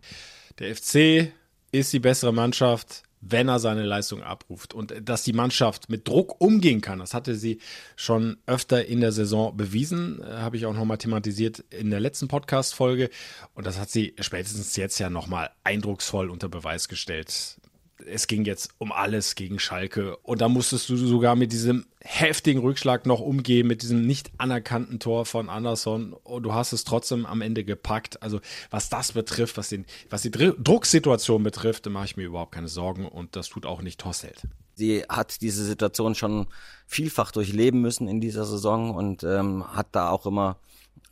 Der 0.59 0.75
FC 0.75 1.33
ist 1.71 1.91
die 1.91 1.99
bessere 1.99 2.31
Mannschaft 2.31 3.03
wenn 3.25 3.47
er 3.47 3.59
seine 3.59 3.83
Leistung 3.83 4.21
abruft. 4.21 4.73
Und 4.73 4.93
dass 5.01 5.23
die 5.23 5.33
Mannschaft 5.33 5.89
mit 5.89 6.07
Druck 6.07 6.39
umgehen 6.41 6.81
kann, 6.81 6.99
das 6.99 7.13
hatte 7.13 7.35
sie 7.35 7.59
schon 7.95 8.37
öfter 8.45 8.85
in 8.85 9.01
der 9.01 9.11
Saison 9.11 9.55
bewiesen, 9.55 10.21
äh, 10.21 10.25
habe 10.25 10.57
ich 10.57 10.65
auch 10.65 10.73
nochmal 10.73 10.97
thematisiert 10.97 11.59
in 11.69 11.89
der 11.89 11.99
letzten 11.99 12.27
Podcast-Folge. 12.27 13.09
Und 13.53 13.65
das 13.65 13.79
hat 13.79 13.89
sie 13.89 14.13
spätestens 14.19 14.75
jetzt 14.75 14.99
ja 14.99 15.09
nochmal 15.09 15.51
eindrucksvoll 15.63 16.29
unter 16.29 16.49
Beweis 16.49 16.87
gestellt 16.87 17.59
es 18.05 18.27
ging 18.27 18.45
jetzt 18.45 18.71
um 18.77 18.91
alles 18.91 19.35
gegen 19.35 19.59
Schalke. 19.59 20.17
Und 20.17 20.41
da 20.41 20.49
musstest 20.49 20.89
du 20.89 20.97
sogar 20.97 21.35
mit 21.35 21.51
diesem 21.51 21.85
heftigen 21.99 22.59
Rückschlag 22.59 23.05
noch 23.05 23.19
umgehen, 23.19 23.67
mit 23.67 23.81
diesem 23.81 24.05
nicht 24.05 24.31
anerkannten 24.37 24.99
Tor 24.99 25.25
von 25.25 25.49
Anderson. 25.49 26.13
Und 26.13 26.43
du 26.43 26.53
hast 26.53 26.73
es 26.73 26.83
trotzdem 26.83 27.25
am 27.25 27.41
Ende 27.41 27.63
gepackt. 27.63 28.21
Also 28.21 28.39
was 28.69 28.89
das 28.89 29.13
betrifft, 29.13 29.57
was, 29.57 29.69
den, 29.69 29.85
was 30.09 30.21
die 30.23 30.31
Drucksituation 30.31 31.43
betrifft, 31.43 31.85
da 31.85 31.89
mache 31.89 32.05
ich 32.05 32.17
mir 32.17 32.25
überhaupt 32.25 32.53
keine 32.53 32.67
Sorgen. 32.67 33.07
Und 33.07 33.35
das 33.35 33.49
tut 33.49 33.65
auch 33.65 33.81
nicht 33.81 33.99
Tosselt. 33.99 34.43
Sie 34.75 35.03
hat 35.07 35.41
diese 35.41 35.63
Situation 35.63 36.15
schon 36.15 36.47
vielfach 36.87 37.31
durchleben 37.31 37.81
müssen 37.81 38.07
in 38.07 38.19
dieser 38.21 38.45
Saison 38.45 38.95
und 38.95 39.23
ähm, 39.23 39.63
hat 39.75 39.87
da 39.91 40.09
auch 40.09 40.25
immer 40.25 40.57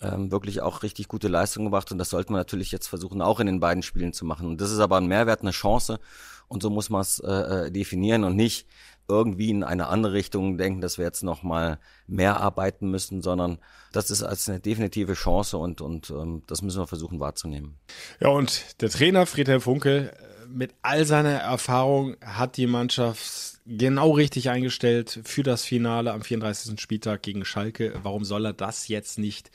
ähm, 0.01 0.31
wirklich 0.31 0.61
auch 0.61 0.81
richtig 0.81 1.07
gute 1.07 1.27
Leistungen 1.27 1.67
gebracht 1.67 1.91
und 1.91 1.99
das 1.99 2.09
sollte 2.09 2.31
man 2.31 2.39
natürlich 2.39 2.71
jetzt 2.71 2.87
versuchen, 2.87 3.21
auch 3.21 3.39
in 3.39 3.45
den 3.45 3.59
beiden 3.59 3.83
Spielen 3.83 4.13
zu 4.13 4.25
machen. 4.25 4.47
Und 4.47 4.61
das 4.61 4.71
ist 4.71 4.79
aber 4.79 4.97
ein 4.97 5.05
Mehrwert, 5.05 5.41
eine 5.41 5.51
Chance 5.51 5.99
und 6.51 6.61
so 6.61 6.69
muss 6.69 6.89
man 6.89 7.01
es 7.01 7.19
äh, 7.19 7.31
äh, 7.31 7.71
definieren 7.71 8.23
und 8.25 8.35
nicht 8.35 8.67
irgendwie 9.07 9.49
in 9.49 9.63
eine 9.63 9.87
andere 9.87 10.13
Richtung 10.13 10.57
denken, 10.57 10.81
dass 10.81 10.97
wir 10.97 11.05
jetzt 11.05 11.23
noch 11.23 11.43
mal 11.43 11.79
mehr 12.07 12.39
arbeiten 12.39 12.89
müssen, 12.91 13.21
sondern 13.21 13.57
das 13.93 14.11
ist 14.11 14.21
als 14.21 14.47
eine 14.47 14.59
definitive 14.59 15.13
Chance 15.13 15.57
und 15.57 15.81
und 15.81 16.09
ähm, 16.09 16.43
das 16.47 16.61
müssen 16.61 16.79
wir 16.79 16.87
versuchen 16.87 17.19
wahrzunehmen. 17.19 17.77
Ja 18.19 18.29
und 18.29 18.81
der 18.81 18.89
Trainer 18.89 19.25
Friedhelm 19.25 19.61
Funkel 19.61 20.13
äh, 20.13 20.45
mit 20.47 20.73
all 20.81 21.05
seiner 21.05 21.39
Erfahrung 21.39 22.17
hat 22.21 22.57
die 22.57 22.67
Mannschaft 22.67 23.59
genau 23.65 24.11
richtig 24.11 24.49
eingestellt 24.49 25.21
für 25.23 25.43
das 25.43 25.63
Finale 25.63 26.11
am 26.11 26.21
34. 26.21 26.79
Spieltag 26.81 27.21
gegen 27.21 27.45
Schalke. 27.45 27.93
Warum 28.03 28.25
soll 28.25 28.45
er 28.45 28.53
das 28.53 28.89
jetzt 28.89 29.17
nicht 29.19 29.51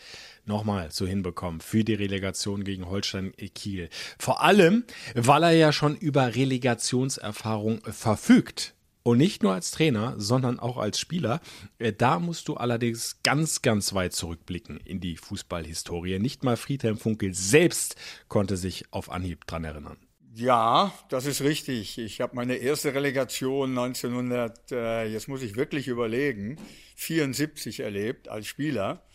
nochmal 0.46 0.90
so 0.90 1.06
hinbekommen 1.06 1.60
für 1.60 1.84
die 1.84 1.94
Relegation 1.94 2.64
gegen 2.64 2.88
Holstein 2.88 3.32
Kiel. 3.54 3.88
Vor 4.18 4.42
allem, 4.42 4.84
weil 5.14 5.42
er 5.42 5.52
ja 5.52 5.72
schon 5.72 5.96
über 5.96 6.34
Relegationserfahrung 6.34 7.82
verfügt. 7.84 8.74
Und 9.06 9.18
nicht 9.18 9.44
nur 9.44 9.54
als 9.54 9.70
Trainer, 9.70 10.14
sondern 10.16 10.58
auch 10.58 10.78
als 10.78 10.98
Spieler. 10.98 11.40
Äh, 11.78 11.92
da 11.92 12.18
musst 12.18 12.48
du 12.48 12.54
allerdings 12.54 13.20
ganz, 13.22 13.62
ganz 13.62 13.94
weit 13.94 14.14
zurückblicken 14.14 14.78
in 14.78 14.98
die 14.98 15.16
Fußballhistorie. 15.16 16.18
Nicht 16.18 16.42
mal 16.42 16.56
Friedhelm 16.56 16.98
Funkel 16.98 17.32
selbst 17.32 17.94
konnte 18.26 18.56
sich 18.56 18.86
auf 18.90 19.08
Anhieb 19.08 19.46
dran 19.46 19.62
erinnern 19.62 19.96
Ja, 20.34 20.92
das 21.08 21.26
ist 21.26 21.42
richtig. 21.42 21.98
Ich 21.98 22.20
habe 22.20 22.34
meine 22.34 22.56
erste 22.56 22.94
Relegation 22.94 23.78
1900, 23.78 24.72
äh, 24.72 25.04
jetzt 25.06 25.28
muss 25.28 25.42
ich 25.42 25.54
wirklich 25.54 25.86
überlegen, 25.86 26.56
74 26.96 27.78
erlebt 27.78 28.28
als 28.28 28.48
Spieler 28.48 29.06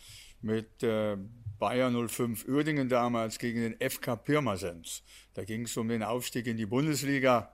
mit 0.41 0.83
äh, 0.83 1.17
Bayer 1.59 1.91
05 1.91 2.47
Uerdingen 2.47 2.89
damals 2.89 3.37
gegen 3.37 3.61
den 3.61 3.89
FK 3.89 4.15
Pirmasens. 4.15 5.03
Da 5.33 5.43
ging 5.43 5.65
es 5.65 5.77
um 5.77 5.87
den 5.87 6.03
Aufstieg 6.03 6.47
in 6.47 6.57
die 6.57 6.65
Bundesliga. 6.65 7.51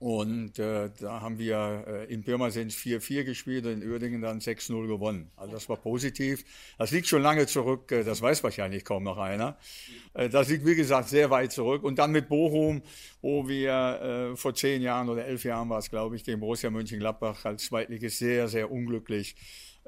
Und 0.00 0.60
äh, 0.60 0.90
da 1.00 1.20
haben 1.20 1.38
wir 1.38 1.84
äh, 1.88 2.12
in 2.12 2.22
Pirmasens 2.22 2.76
4-4 2.76 3.24
gespielt 3.24 3.66
und 3.66 3.82
in 3.82 3.90
Uerdingen 3.90 4.22
dann 4.22 4.38
6-0 4.38 4.86
gewonnen. 4.86 5.28
Also 5.34 5.54
das 5.54 5.68
war 5.68 5.76
positiv. 5.76 6.44
Das 6.78 6.92
liegt 6.92 7.08
schon 7.08 7.20
lange 7.20 7.48
zurück, 7.48 7.90
äh, 7.90 8.04
das 8.04 8.22
weiß 8.22 8.44
wahrscheinlich 8.44 8.84
kaum 8.84 9.02
noch 9.02 9.18
einer. 9.18 9.58
Äh, 10.14 10.28
das 10.28 10.50
liegt, 10.50 10.64
wie 10.64 10.76
gesagt, 10.76 11.08
sehr 11.08 11.30
weit 11.30 11.50
zurück. 11.50 11.82
Und 11.82 11.98
dann 11.98 12.12
mit 12.12 12.28
Bochum, 12.28 12.82
wo 13.22 13.48
wir 13.48 14.30
äh, 14.32 14.36
vor 14.36 14.54
zehn 14.54 14.82
Jahren 14.82 15.08
oder 15.08 15.24
elf 15.24 15.42
Jahren 15.42 15.68
war 15.68 15.80
es, 15.80 15.90
glaube 15.90 16.14
ich, 16.14 16.22
gegen 16.22 16.38
Borussia 16.38 16.70
Mönchengladbach 16.70 17.44
als 17.44 17.64
Zweitligist 17.64 18.18
sehr, 18.18 18.46
sehr 18.46 18.70
unglücklich 18.70 19.34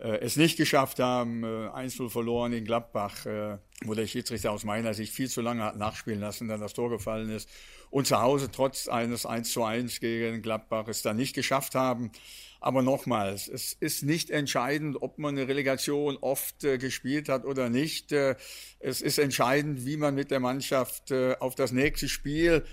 es 0.00 0.36
nicht 0.36 0.56
geschafft 0.56 0.98
haben, 0.98 1.44
äh, 1.44 1.68
1-0 1.68 2.08
verloren 2.08 2.52
in 2.52 2.64
Gladbach, 2.64 3.26
äh, 3.26 3.58
wo 3.84 3.94
der 3.94 4.06
Schiedsrichter 4.06 4.50
aus 4.50 4.64
meiner 4.64 4.94
Sicht 4.94 5.12
viel 5.12 5.28
zu 5.28 5.40
lange 5.40 5.62
hat 5.62 5.76
nachspielen 5.76 6.20
lassen, 6.20 6.48
dann 6.48 6.60
das 6.60 6.72
Tor 6.72 6.90
gefallen 6.90 7.30
ist. 7.30 7.48
Und 7.90 8.06
zu 8.06 8.20
Hause 8.20 8.50
trotz 8.50 8.88
eines 8.88 9.26
1 9.26 9.52
zu 9.52 9.64
1 9.64 10.00
gegen 10.00 10.42
Gladbach 10.42 10.88
es 10.88 11.02
dann 11.02 11.16
nicht 11.16 11.34
geschafft 11.34 11.74
haben. 11.74 12.12
Aber 12.60 12.82
nochmals, 12.82 13.48
es 13.48 13.72
ist 13.72 14.02
nicht 14.02 14.30
entscheidend, 14.30 15.00
ob 15.00 15.18
man 15.18 15.36
eine 15.36 15.48
Relegation 15.48 16.18
oft 16.20 16.62
äh, 16.64 16.76
gespielt 16.78 17.28
hat 17.28 17.44
oder 17.44 17.70
nicht. 17.70 18.12
Äh, 18.12 18.36
es 18.78 19.00
ist 19.00 19.18
entscheidend, 19.18 19.86
wie 19.86 19.96
man 19.96 20.14
mit 20.14 20.30
der 20.30 20.40
Mannschaft 20.40 21.10
äh, 21.10 21.36
auf 21.40 21.54
das 21.54 21.72
nächste 21.72 22.08
Spiel 22.08 22.64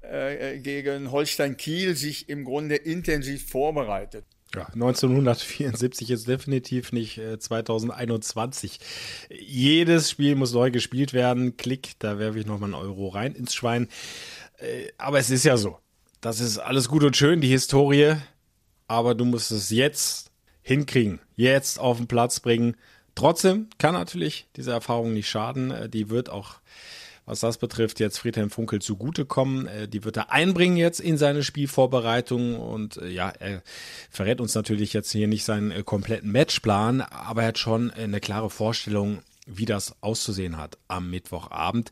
äh, 0.00 0.58
gegen 0.58 1.10
Holstein 1.10 1.56
Kiel 1.56 1.96
sich 1.96 2.28
im 2.28 2.44
Grunde 2.44 2.76
intensiv 2.76 3.48
vorbereitet. 3.48 4.24
Ja, 4.54 4.66
1974 4.74 6.10
ist 6.10 6.28
definitiv 6.28 6.92
nicht 6.92 7.18
äh, 7.18 7.38
2021. 7.38 8.80
Jedes 9.30 10.10
Spiel 10.10 10.34
muss 10.36 10.52
neu 10.52 10.70
gespielt 10.70 11.14
werden. 11.14 11.56
Klick, 11.56 11.92
da 11.98 12.18
werfe 12.18 12.38
ich 12.38 12.46
nochmal 12.46 12.74
einen 12.74 12.82
Euro 12.82 13.08
rein 13.08 13.34
ins 13.34 13.54
Schwein. 13.54 13.88
Äh, 14.58 14.88
aber 14.98 15.18
es 15.18 15.30
ist 15.30 15.44
ja 15.44 15.56
so. 15.56 15.78
Das 16.20 16.40
ist 16.40 16.58
alles 16.58 16.88
gut 16.88 17.02
und 17.02 17.16
schön, 17.16 17.40
die 17.40 17.48
Historie. 17.48 18.16
Aber 18.88 19.14
du 19.14 19.24
musst 19.24 19.50
es 19.50 19.70
jetzt 19.70 20.30
hinkriegen. 20.60 21.20
Jetzt 21.34 21.78
auf 21.78 21.96
den 21.96 22.06
Platz 22.06 22.40
bringen. 22.40 22.76
Trotzdem 23.14 23.68
kann 23.78 23.94
natürlich 23.94 24.48
diese 24.56 24.72
Erfahrung 24.72 25.14
nicht 25.14 25.28
schaden. 25.28 25.70
Äh, 25.70 25.88
die 25.88 26.10
wird 26.10 26.28
auch 26.28 26.60
was 27.26 27.40
das 27.40 27.58
betrifft, 27.58 28.00
jetzt 28.00 28.18
Friedhelm 28.18 28.50
Funkel 28.50 28.80
zugutekommen. 28.80 29.66
Äh, 29.66 29.88
die 29.88 30.04
wird 30.04 30.16
er 30.16 30.32
einbringen 30.32 30.76
jetzt 30.76 31.00
in 31.00 31.18
seine 31.18 31.42
Spielvorbereitung 31.42 32.58
und 32.58 32.96
äh, 32.98 33.08
ja, 33.08 33.30
er 33.30 33.62
verrät 34.10 34.40
uns 34.40 34.54
natürlich 34.54 34.92
jetzt 34.92 35.12
hier 35.12 35.28
nicht 35.28 35.44
seinen 35.44 35.70
äh, 35.70 35.82
kompletten 35.82 36.32
Matchplan, 36.32 37.00
aber 37.00 37.42
er 37.42 37.48
hat 37.48 37.58
schon 37.58 37.90
eine 37.90 38.20
klare 38.20 38.50
Vorstellung, 38.50 39.22
wie 39.46 39.64
das 39.64 39.94
auszusehen 40.00 40.56
hat 40.56 40.78
am 40.88 41.10
Mittwochabend 41.10 41.90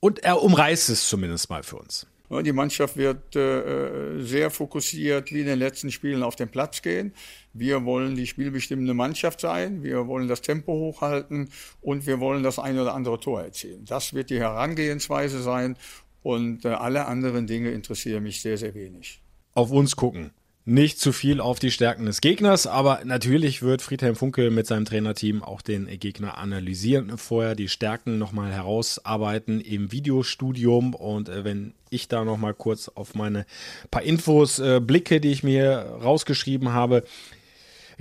und 0.00 0.20
er 0.20 0.42
umreißt 0.42 0.88
es 0.90 1.08
zumindest 1.08 1.50
mal 1.50 1.62
für 1.62 1.76
uns. 1.76 2.06
Die 2.28 2.52
Mannschaft 2.52 2.96
wird 2.96 3.36
äh, 3.36 4.20
sehr 4.20 4.50
fokussiert 4.50 5.32
wie 5.32 5.40
in 5.40 5.46
den 5.46 5.58
letzten 5.58 5.92
Spielen 5.92 6.22
auf 6.22 6.34
den 6.34 6.48
Platz 6.48 6.82
gehen. 6.82 7.12
Wir 7.52 7.84
wollen 7.84 8.16
die 8.16 8.26
spielbestimmende 8.26 8.94
Mannschaft 8.94 9.40
sein. 9.40 9.82
Wir 9.82 10.06
wollen 10.08 10.26
das 10.26 10.42
Tempo 10.42 10.72
hochhalten 10.72 11.50
und 11.82 12.06
wir 12.06 12.18
wollen 12.18 12.42
das 12.42 12.58
eine 12.58 12.82
oder 12.82 12.94
andere 12.94 13.20
Tor 13.20 13.42
erzielen. 13.42 13.84
Das 13.84 14.12
wird 14.12 14.30
die 14.30 14.40
Herangehensweise 14.40 15.40
sein 15.40 15.76
und 16.22 16.64
äh, 16.64 16.68
alle 16.68 17.06
anderen 17.06 17.46
Dinge 17.46 17.70
interessieren 17.70 18.24
mich 18.24 18.40
sehr, 18.40 18.58
sehr 18.58 18.74
wenig. 18.74 19.22
Auf 19.54 19.70
uns 19.70 19.94
gucken 19.94 20.32
nicht 20.66 20.98
zu 20.98 21.12
viel 21.12 21.40
auf 21.40 21.60
die 21.60 21.70
Stärken 21.70 22.06
des 22.06 22.20
Gegners, 22.20 22.66
aber 22.66 23.00
natürlich 23.04 23.62
wird 23.62 23.82
Friedhelm 23.82 24.16
Funkel 24.16 24.50
mit 24.50 24.66
seinem 24.66 24.84
Trainerteam 24.84 25.44
auch 25.44 25.62
den 25.62 25.86
Gegner 26.00 26.38
analysieren, 26.38 27.16
vorher 27.18 27.54
die 27.54 27.68
Stärken 27.68 28.18
nochmal 28.18 28.50
herausarbeiten 28.50 29.60
im 29.60 29.92
Videostudium 29.92 30.94
und 30.94 31.28
äh, 31.28 31.44
wenn 31.44 31.72
ich 31.88 32.08
da 32.08 32.24
nochmal 32.24 32.52
kurz 32.52 32.88
auf 32.88 33.14
meine 33.14 33.46
paar 33.92 34.02
Infos 34.02 34.58
äh, 34.58 34.80
blicke, 34.80 35.20
die 35.20 35.30
ich 35.30 35.44
mir 35.44 35.98
rausgeschrieben 36.02 36.72
habe, 36.72 37.04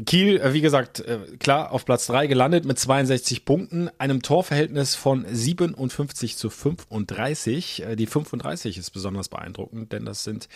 Kiel, 0.03 0.41
äh, 0.41 0.53
wie 0.53 0.59
gesagt, 0.59 0.99
äh, 0.99 1.19
klar, 1.39 1.71
auf 1.71 1.85
Platz 1.85 2.07
3 2.07 2.27
gelandet 2.27 2.65
mit 2.65 2.77
62 2.77 3.45
Punkten, 3.45 3.89
einem 3.97 4.21
Torverhältnis 4.21 4.93
von 4.93 5.25
57 5.29 6.35
zu 6.35 6.49
35. 6.49 7.83
Äh, 7.83 7.95
die 7.95 8.05
35 8.05 8.77
ist 8.77 8.89
besonders 8.89 9.29
beeindruckend, 9.29 9.93
denn 9.93 10.03
das 10.03 10.25
sind 10.25 10.49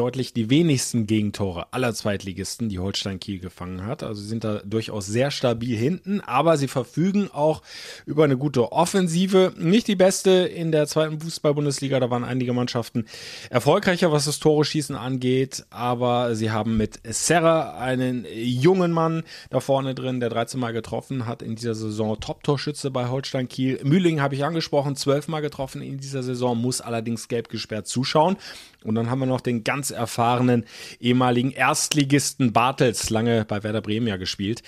deutlich 0.00 0.32
die 0.32 0.48
wenigsten 0.48 1.06
Gegentore 1.06 1.74
aller 1.74 1.92
Zweitligisten, 1.92 2.70
die 2.70 2.78
Holstein 2.78 3.20
Kiel 3.20 3.38
gefangen 3.38 3.84
hat. 3.84 4.02
Also 4.02 4.22
sie 4.22 4.28
sind 4.28 4.44
da 4.44 4.62
durchaus 4.64 5.04
sehr 5.04 5.30
stabil 5.30 5.76
hinten, 5.76 6.22
aber 6.22 6.56
sie 6.56 6.68
verfügen 6.68 7.28
auch 7.30 7.60
über 8.06 8.24
eine 8.24 8.38
gute 8.38 8.72
Offensive. 8.72 9.52
Nicht 9.58 9.88
die 9.88 9.96
beste 9.96 10.30
in 10.30 10.72
der 10.72 10.86
zweiten 10.86 11.20
Fußball-Bundesliga, 11.20 12.00
da 12.00 12.08
waren 12.08 12.24
einige 12.24 12.54
Mannschaften 12.54 13.04
erfolgreicher, 13.50 14.10
was 14.10 14.24
das 14.24 14.38
Tore 14.38 14.64
schießen 14.64 14.96
angeht, 14.96 15.66
aber 15.68 16.34
sie 16.34 16.50
haben 16.50 16.78
mit 16.78 16.98
Serra 17.04 17.78
einen 17.78 18.26
jungen 18.32 18.92
Mann 18.92 19.24
da 19.50 19.60
vorne 19.60 19.94
drin, 19.94 20.18
der 20.18 20.30
13 20.30 20.58
Mal 20.58 20.72
getroffen 20.72 21.26
hat 21.26 21.42
in 21.42 21.56
dieser 21.56 21.74
Saison, 21.74 22.18
Top-Torschütze 22.18 22.90
bei 22.90 23.10
Holstein 23.10 23.48
Kiel. 23.48 23.78
Mühling 23.84 24.22
habe 24.22 24.34
ich 24.34 24.46
angesprochen, 24.46 24.96
12 24.96 25.28
Mal 25.28 25.40
getroffen 25.40 25.82
in 25.82 25.98
dieser 25.98 26.22
Saison, 26.22 26.56
muss 26.56 26.80
allerdings 26.80 27.28
gelb 27.28 27.50
gesperrt 27.50 27.86
zuschauen. 27.86 28.38
Und 28.84 28.94
dann 28.94 29.10
haben 29.10 29.18
wir 29.18 29.26
noch 29.26 29.40
den 29.40 29.64
ganz 29.64 29.90
erfahrenen 29.90 30.64
ehemaligen 31.00 31.50
Erstligisten 31.50 32.52
Bartels, 32.52 33.10
lange 33.10 33.44
bei 33.44 33.62
Werder 33.62 33.82
Bremen 33.82 34.06
ja 34.06 34.16
gespielt, 34.16 34.62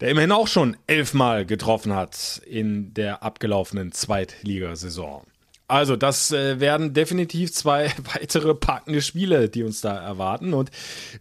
der 0.00 0.10
immerhin 0.10 0.32
auch 0.32 0.46
schon 0.46 0.76
elfmal 0.86 1.44
getroffen 1.44 1.94
hat 1.94 2.40
in 2.46 2.94
der 2.94 3.22
abgelaufenen 3.22 3.92
Zweitligasaison. 3.92 5.22
Also, 5.70 5.96
das 5.96 6.32
äh, 6.32 6.60
werden 6.60 6.94
definitiv 6.94 7.52
zwei 7.52 7.92
weitere 8.14 8.54
packende 8.54 9.02
Spiele, 9.02 9.50
die 9.50 9.62
uns 9.62 9.82
da 9.82 9.98
erwarten. 9.98 10.54
Und 10.54 10.70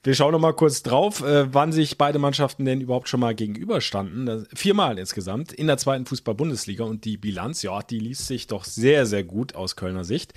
wir 0.04 0.16
schauen 0.16 0.32
noch 0.32 0.40
mal 0.40 0.54
kurz 0.54 0.82
drauf, 0.84 1.22
äh, 1.22 1.54
wann 1.54 1.74
sich 1.74 1.98
beide 1.98 2.18
Mannschaften 2.18 2.64
denn 2.64 2.80
überhaupt 2.80 3.10
schon 3.10 3.20
mal 3.20 3.36
gegenüberstanden. 3.36 4.48
Viermal 4.56 4.98
insgesamt 4.98 5.52
in 5.52 5.68
der 5.68 5.78
zweiten 5.78 6.06
Fußball-Bundesliga. 6.06 6.86
Und 6.86 7.04
die 7.04 7.18
Bilanz, 7.18 7.62
ja, 7.62 7.82
die 7.82 8.00
liest 8.00 8.28
sich 8.28 8.48
doch 8.48 8.64
sehr, 8.64 9.06
sehr 9.06 9.26
gut 9.26 9.54
aus 9.54 9.76
Kölner 9.76 10.06
Sicht. 10.06 10.34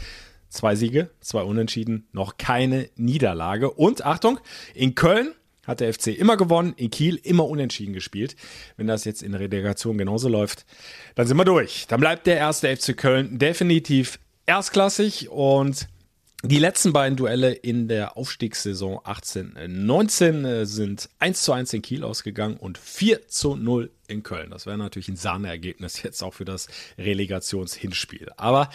Zwei 0.50 0.74
Siege, 0.74 1.10
zwei 1.20 1.42
Unentschieden, 1.42 2.08
noch 2.12 2.36
keine 2.36 2.90
Niederlage. 2.96 3.70
Und 3.70 4.04
Achtung, 4.04 4.40
in 4.74 4.94
Köln 4.94 5.32
hat 5.64 5.80
der 5.80 5.94
FC 5.94 6.08
immer 6.08 6.36
gewonnen, 6.36 6.74
in 6.76 6.90
Kiel 6.90 7.20
immer 7.22 7.46
unentschieden 7.46 7.94
gespielt. 7.94 8.34
Wenn 8.76 8.88
das 8.88 9.04
jetzt 9.04 9.22
in 9.22 9.32
der 9.32 9.40
Relegation 9.40 9.96
genauso 9.96 10.28
läuft, 10.28 10.66
dann 11.14 11.26
sind 11.26 11.36
wir 11.36 11.44
durch. 11.44 11.86
Dann 11.86 12.00
bleibt 12.00 12.26
der 12.26 12.36
erste 12.36 12.76
FC 12.76 12.96
Köln 12.96 13.38
definitiv 13.38 14.18
erstklassig 14.46 15.30
und 15.30 15.86
die 16.42 16.58
letzten 16.58 16.94
beiden 16.94 17.16
Duelle 17.16 17.52
in 17.52 17.86
der 17.86 18.16
Aufstiegssaison 18.16 18.98
18-19 19.00 20.46
äh, 20.46 20.64
sind 20.64 21.10
1 21.18 21.42
zu 21.42 21.52
1 21.52 21.74
in 21.74 21.82
Kiel 21.82 22.02
ausgegangen 22.02 22.56
und 22.56 22.78
4 22.78 23.28
zu 23.28 23.56
0 23.56 23.90
in 24.08 24.22
Köln. 24.22 24.50
Das 24.50 24.64
wäre 24.64 24.78
natürlich 24.78 25.08
ein 25.08 25.16
Sahneergebnis 25.16 26.02
jetzt 26.02 26.22
auch 26.22 26.32
für 26.32 26.46
das 26.46 26.66
Relegationshinspiel. 26.96 28.30
Aber 28.38 28.70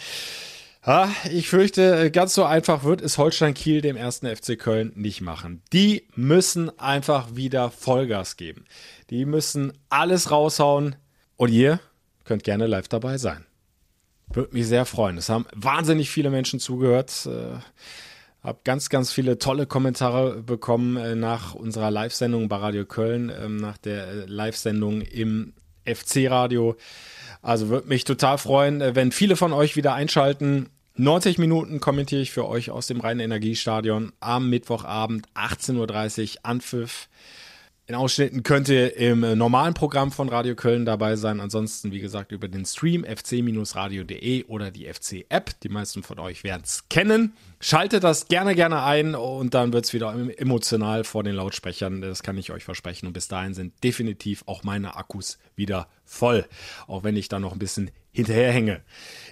Ich 1.30 1.48
fürchte, 1.48 2.12
ganz 2.12 2.34
so 2.34 2.44
einfach 2.44 2.84
wird 2.84 3.00
es 3.00 3.18
Holstein 3.18 3.54
Kiel 3.54 3.80
dem 3.80 3.96
ersten 3.96 4.28
FC 4.28 4.56
Köln 4.56 4.92
nicht 4.94 5.20
machen. 5.20 5.62
Die 5.72 6.06
müssen 6.14 6.78
einfach 6.78 7.34
wieder 7.34 7.72
Vollgas 7.72 8.36
geben. 8.36 8.64
Die 9.10 9.24
müssen 9.24 9.72
alles 9.88 10.30
raushauen. 10.30 10.94
Und 11.36 11.50
ihr 11.50 11.80
könnt 12.24 12.44
gerne 12.44 12.68
live 12.68 12.86
dabei 12.86 13.18
sein. 13.18 13.44
Würde 14.28 14.54
mich 14.54 14.68
sehr 14.68 14.86
freuen. 14.86 15.18
Es 15.18 15.28
haben 15.28 15.46
wahnsinnig 15.54 16.08
viele 16.08 16.30
Menschen 16.30 16.60
zugehört. 16.60 17.26
Äh, 17.26 17.58
hab 18.44 18.64
ganz, 18.64 18.88
ganz 18.88 19.10
viele 19.10 19.38
tolle 19.38 19.66
Kommentare 19.66 20.40
bekommen 20.40 20.96
äh, 20.96 21.16
nach 21.16 21.54
unserer 21.54 21.90
Live-Sendung 21.90 22.48
bei 22.48 22.56
Radio 22.56 22.84
Köln, 22.84 23.28
äh, 23.28 23.48
nach 23.48 23.76
der 23.76 24.06
äh, 24.06 24.24
Live-Sendung 24.26 25.00
im 25.00 25.52
FC-Radio. 25.84 26.76
Also 27.42 27.68
würde 27.68 27.88
mich 27.88 28.04
total 28.04 28.38
freuen, 28.38 28.94
wenn 28.94 29.10
viele 29.10 29.36
von 29.36 29.52
euch 29.52 29.76
wieder 29.76 29.94
einschalten. 29.94 30.68
90 30.98 31.36
Minuten 31.36 31.78
kommentiere 31.78 32.22
ich 32.22 32.30
für 32.30 32.48
euch 32.48 32.70
aus 32.70 32.86
dem 32.86 33.00
Rhein-Energiestadion 33.00 34.12
am 34.20 34.48
Mittwochabend 34.48 35.26
18.30 35.34 36.36
Uhr 36.36 36.40
Anpfiff. 36.42 37.10
In 37.88 37.94
Ausschnitten 37.94 38.42
könnt 38.42 38.68
ihr 38.68 38.96
im 38.96 39.20
normalen 39.38 39.72
Programm 39.72 40.10
von 40.10 40.28
Radio 40.28 40.56
Köln 40.56 40.84
dabei 40.84 41.14
sein. 41.14 41.38
Ansonsten, 41.38 41.92
wie 41.92 42.00
gesagt, 42.00 42.32
über 42.32 42.48
den 42.48 42.64
Stream 42.64 43.04
fc-radio.de 43.04 44.42
oder 44.46 44.72
die 44.72 44.92
FC-App. 44.92 45.60
Die 45.60 45.68
meisten 45.68 46.02
von 46.02 46.18
euch 46.18 46.42
werden 46.42 46.62
es 46.64 46.88
kennen. 46.88 47.34
Schaltet 47.60 48.02
das 48.02 48.26
gerne, 48.26 48.56
gerne 48.56 48.82
ein 48.82 49.14
und 49.14 49.54
dann 49.54 49.72
wird 49.72 49.84
es 49.84 49.92
wieder 49.92 50.12
emotional 50.36 51.04
vor 51.04 51.22
den 51.22 51.36
Lautsprechern. 51.36 52.00
Das 52.00 52.24
kann 52.24 52.36
ich 52.38 52.50
euch 52.50 52.64
versprechen. 52.64 53.06
Und 53.06 53.12
bis 53.12 53.28
dahin 53.28 53.54
sind 53.54 53.72
definitiv 53.84 54.42
auch 54.46 54.64
meine 54.64 54.96
Akkus 54.96 55.38
wieder 55.54 55.86
voll. 56.04 56.44
Auch 56.88 57.04
wenn 57.04 57.14
ich 57.14 57.28
da 57.28 57.38
noch 57.38 57.52
ein 57.52 57.60
bisschen 57.60 57.92
hinterherhänge 58.10 58.80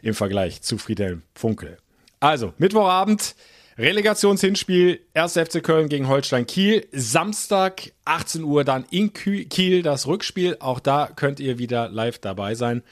im 0.01 0.15
Vergleich 0.15 0.63
zu 0.63 0.79
Friedhelm 0.79 1.23
Funkel. 1.35 1.79
Also, 2.21 2.55
Mittwochabend, 2.59 3.35
Relegationshinspiel, 3.77 5.01
1. 5.15 5.33
FC 5.33 5.61
Köln 5.61 5.89
gegen 5.89 6.07
Holstein 6.07 6.47
Kiel. 6.47 6.87
Samstag, 6.93 7.91
18 8.05 8.45
Uhr 8.45 8.63
dann 8.63 8.85
in 8.91 9.13
Kiel 9.13 9.83
das 9.83 10.07
Rückspiel. 10.07 10.59
Auch 10.61 10.79
da 10.79 11.11
könnt 11.15 11.41
ihr 11.41 11.59
wieder 11.59 11.89
live 11.89 12.21
dabei 12.21 12.55
sein. 12.55 12.85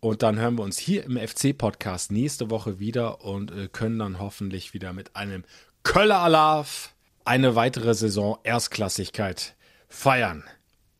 Und 0.00 0.22
dann 0.22 0.38
hören 0.38 0.56
wir 0.56 0.64
uns 0.64 0.78
hier 0.78 1.04
im 1.04 1.18
FC-Podcast 1.18 2.10
nächste 2.10 2.48
Woche 2.48 2.80
wieder 2.80 3.22
und 3.22 3.50
äh, 3.52 3.68
können 3.70 3.98
dann 3.98 4.18
hoffentlich 4.18 4.72
wieder 4.72 4.94
mit 4.94 5.14
einem 5.16 5.44
Köller 5.82 6.20
Alarv 6.20 6.94
eine 7.26 7.54
weitere 7.54 7.92
Saison 7.92 8.38
Erstklassigkeit 8.42 9.54
feiern. 9.90 10.44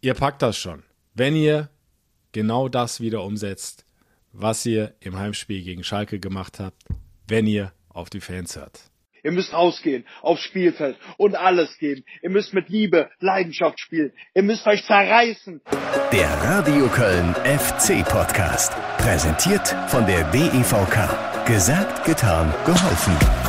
Ihr 0.03 0.13
packt 0.13 0.43
das 0.43 0.59
schon. 0.59 0.83
Wenn 1.15 1.35
ihr 1.35 1.71
genau 2.33 2.69
das 2.69 3.01
wieder 3.01 3.25
umsetzt, 3.25 3.87
was 4.33 4.67
ihr 4.67 4.95
im 5.01 5.17
Heimspiel 5.19 5.63
gegen 5.65 5.85
Schalke 5.85 6.21
gemacht 6.21 6.61
habt, 6.61 6.85
wenn 7.27 7.47
ihr 7.47 7.73
auf 7.89 8.11
die 8.11 8.21
Fans 8.21 8.57
hört. 8.57 8.92
Ihr 9.23 9.33
müsst 9.33 9.53
rausgehen 9.53 10.05
aufs 10.21 10.43
Spielfeld 10.43 10.97
und 11.17 11.37
alles 11.37 11.79
geben. 11.79 12.05
Ihr 12.23 12.31
müsst 12.31 12.55
mit 12.55 12.69
Liebe, 12.69 13.11
Leidenschaft 13.21 13.81
spielen. 13.81 14.13
Ihr 14.35 14.43
müsst 14.43 14.67
euch 14.67 14.85
zerreißen. 14.85 15.61
Der 16.13 16.29
Radio 16.43 16.89
Köln 16.89 17.35
FC 17.35 18.05
Podcast. 18.05 18.73
Präsentiert 18.99 19.69
von 19.89 20.07
der 20.07 20.25
DEVK. 20.31 21.47
Gesagt, 21.47 22.05
getan, 22.05 22.53
geholfen. 22.65 23.42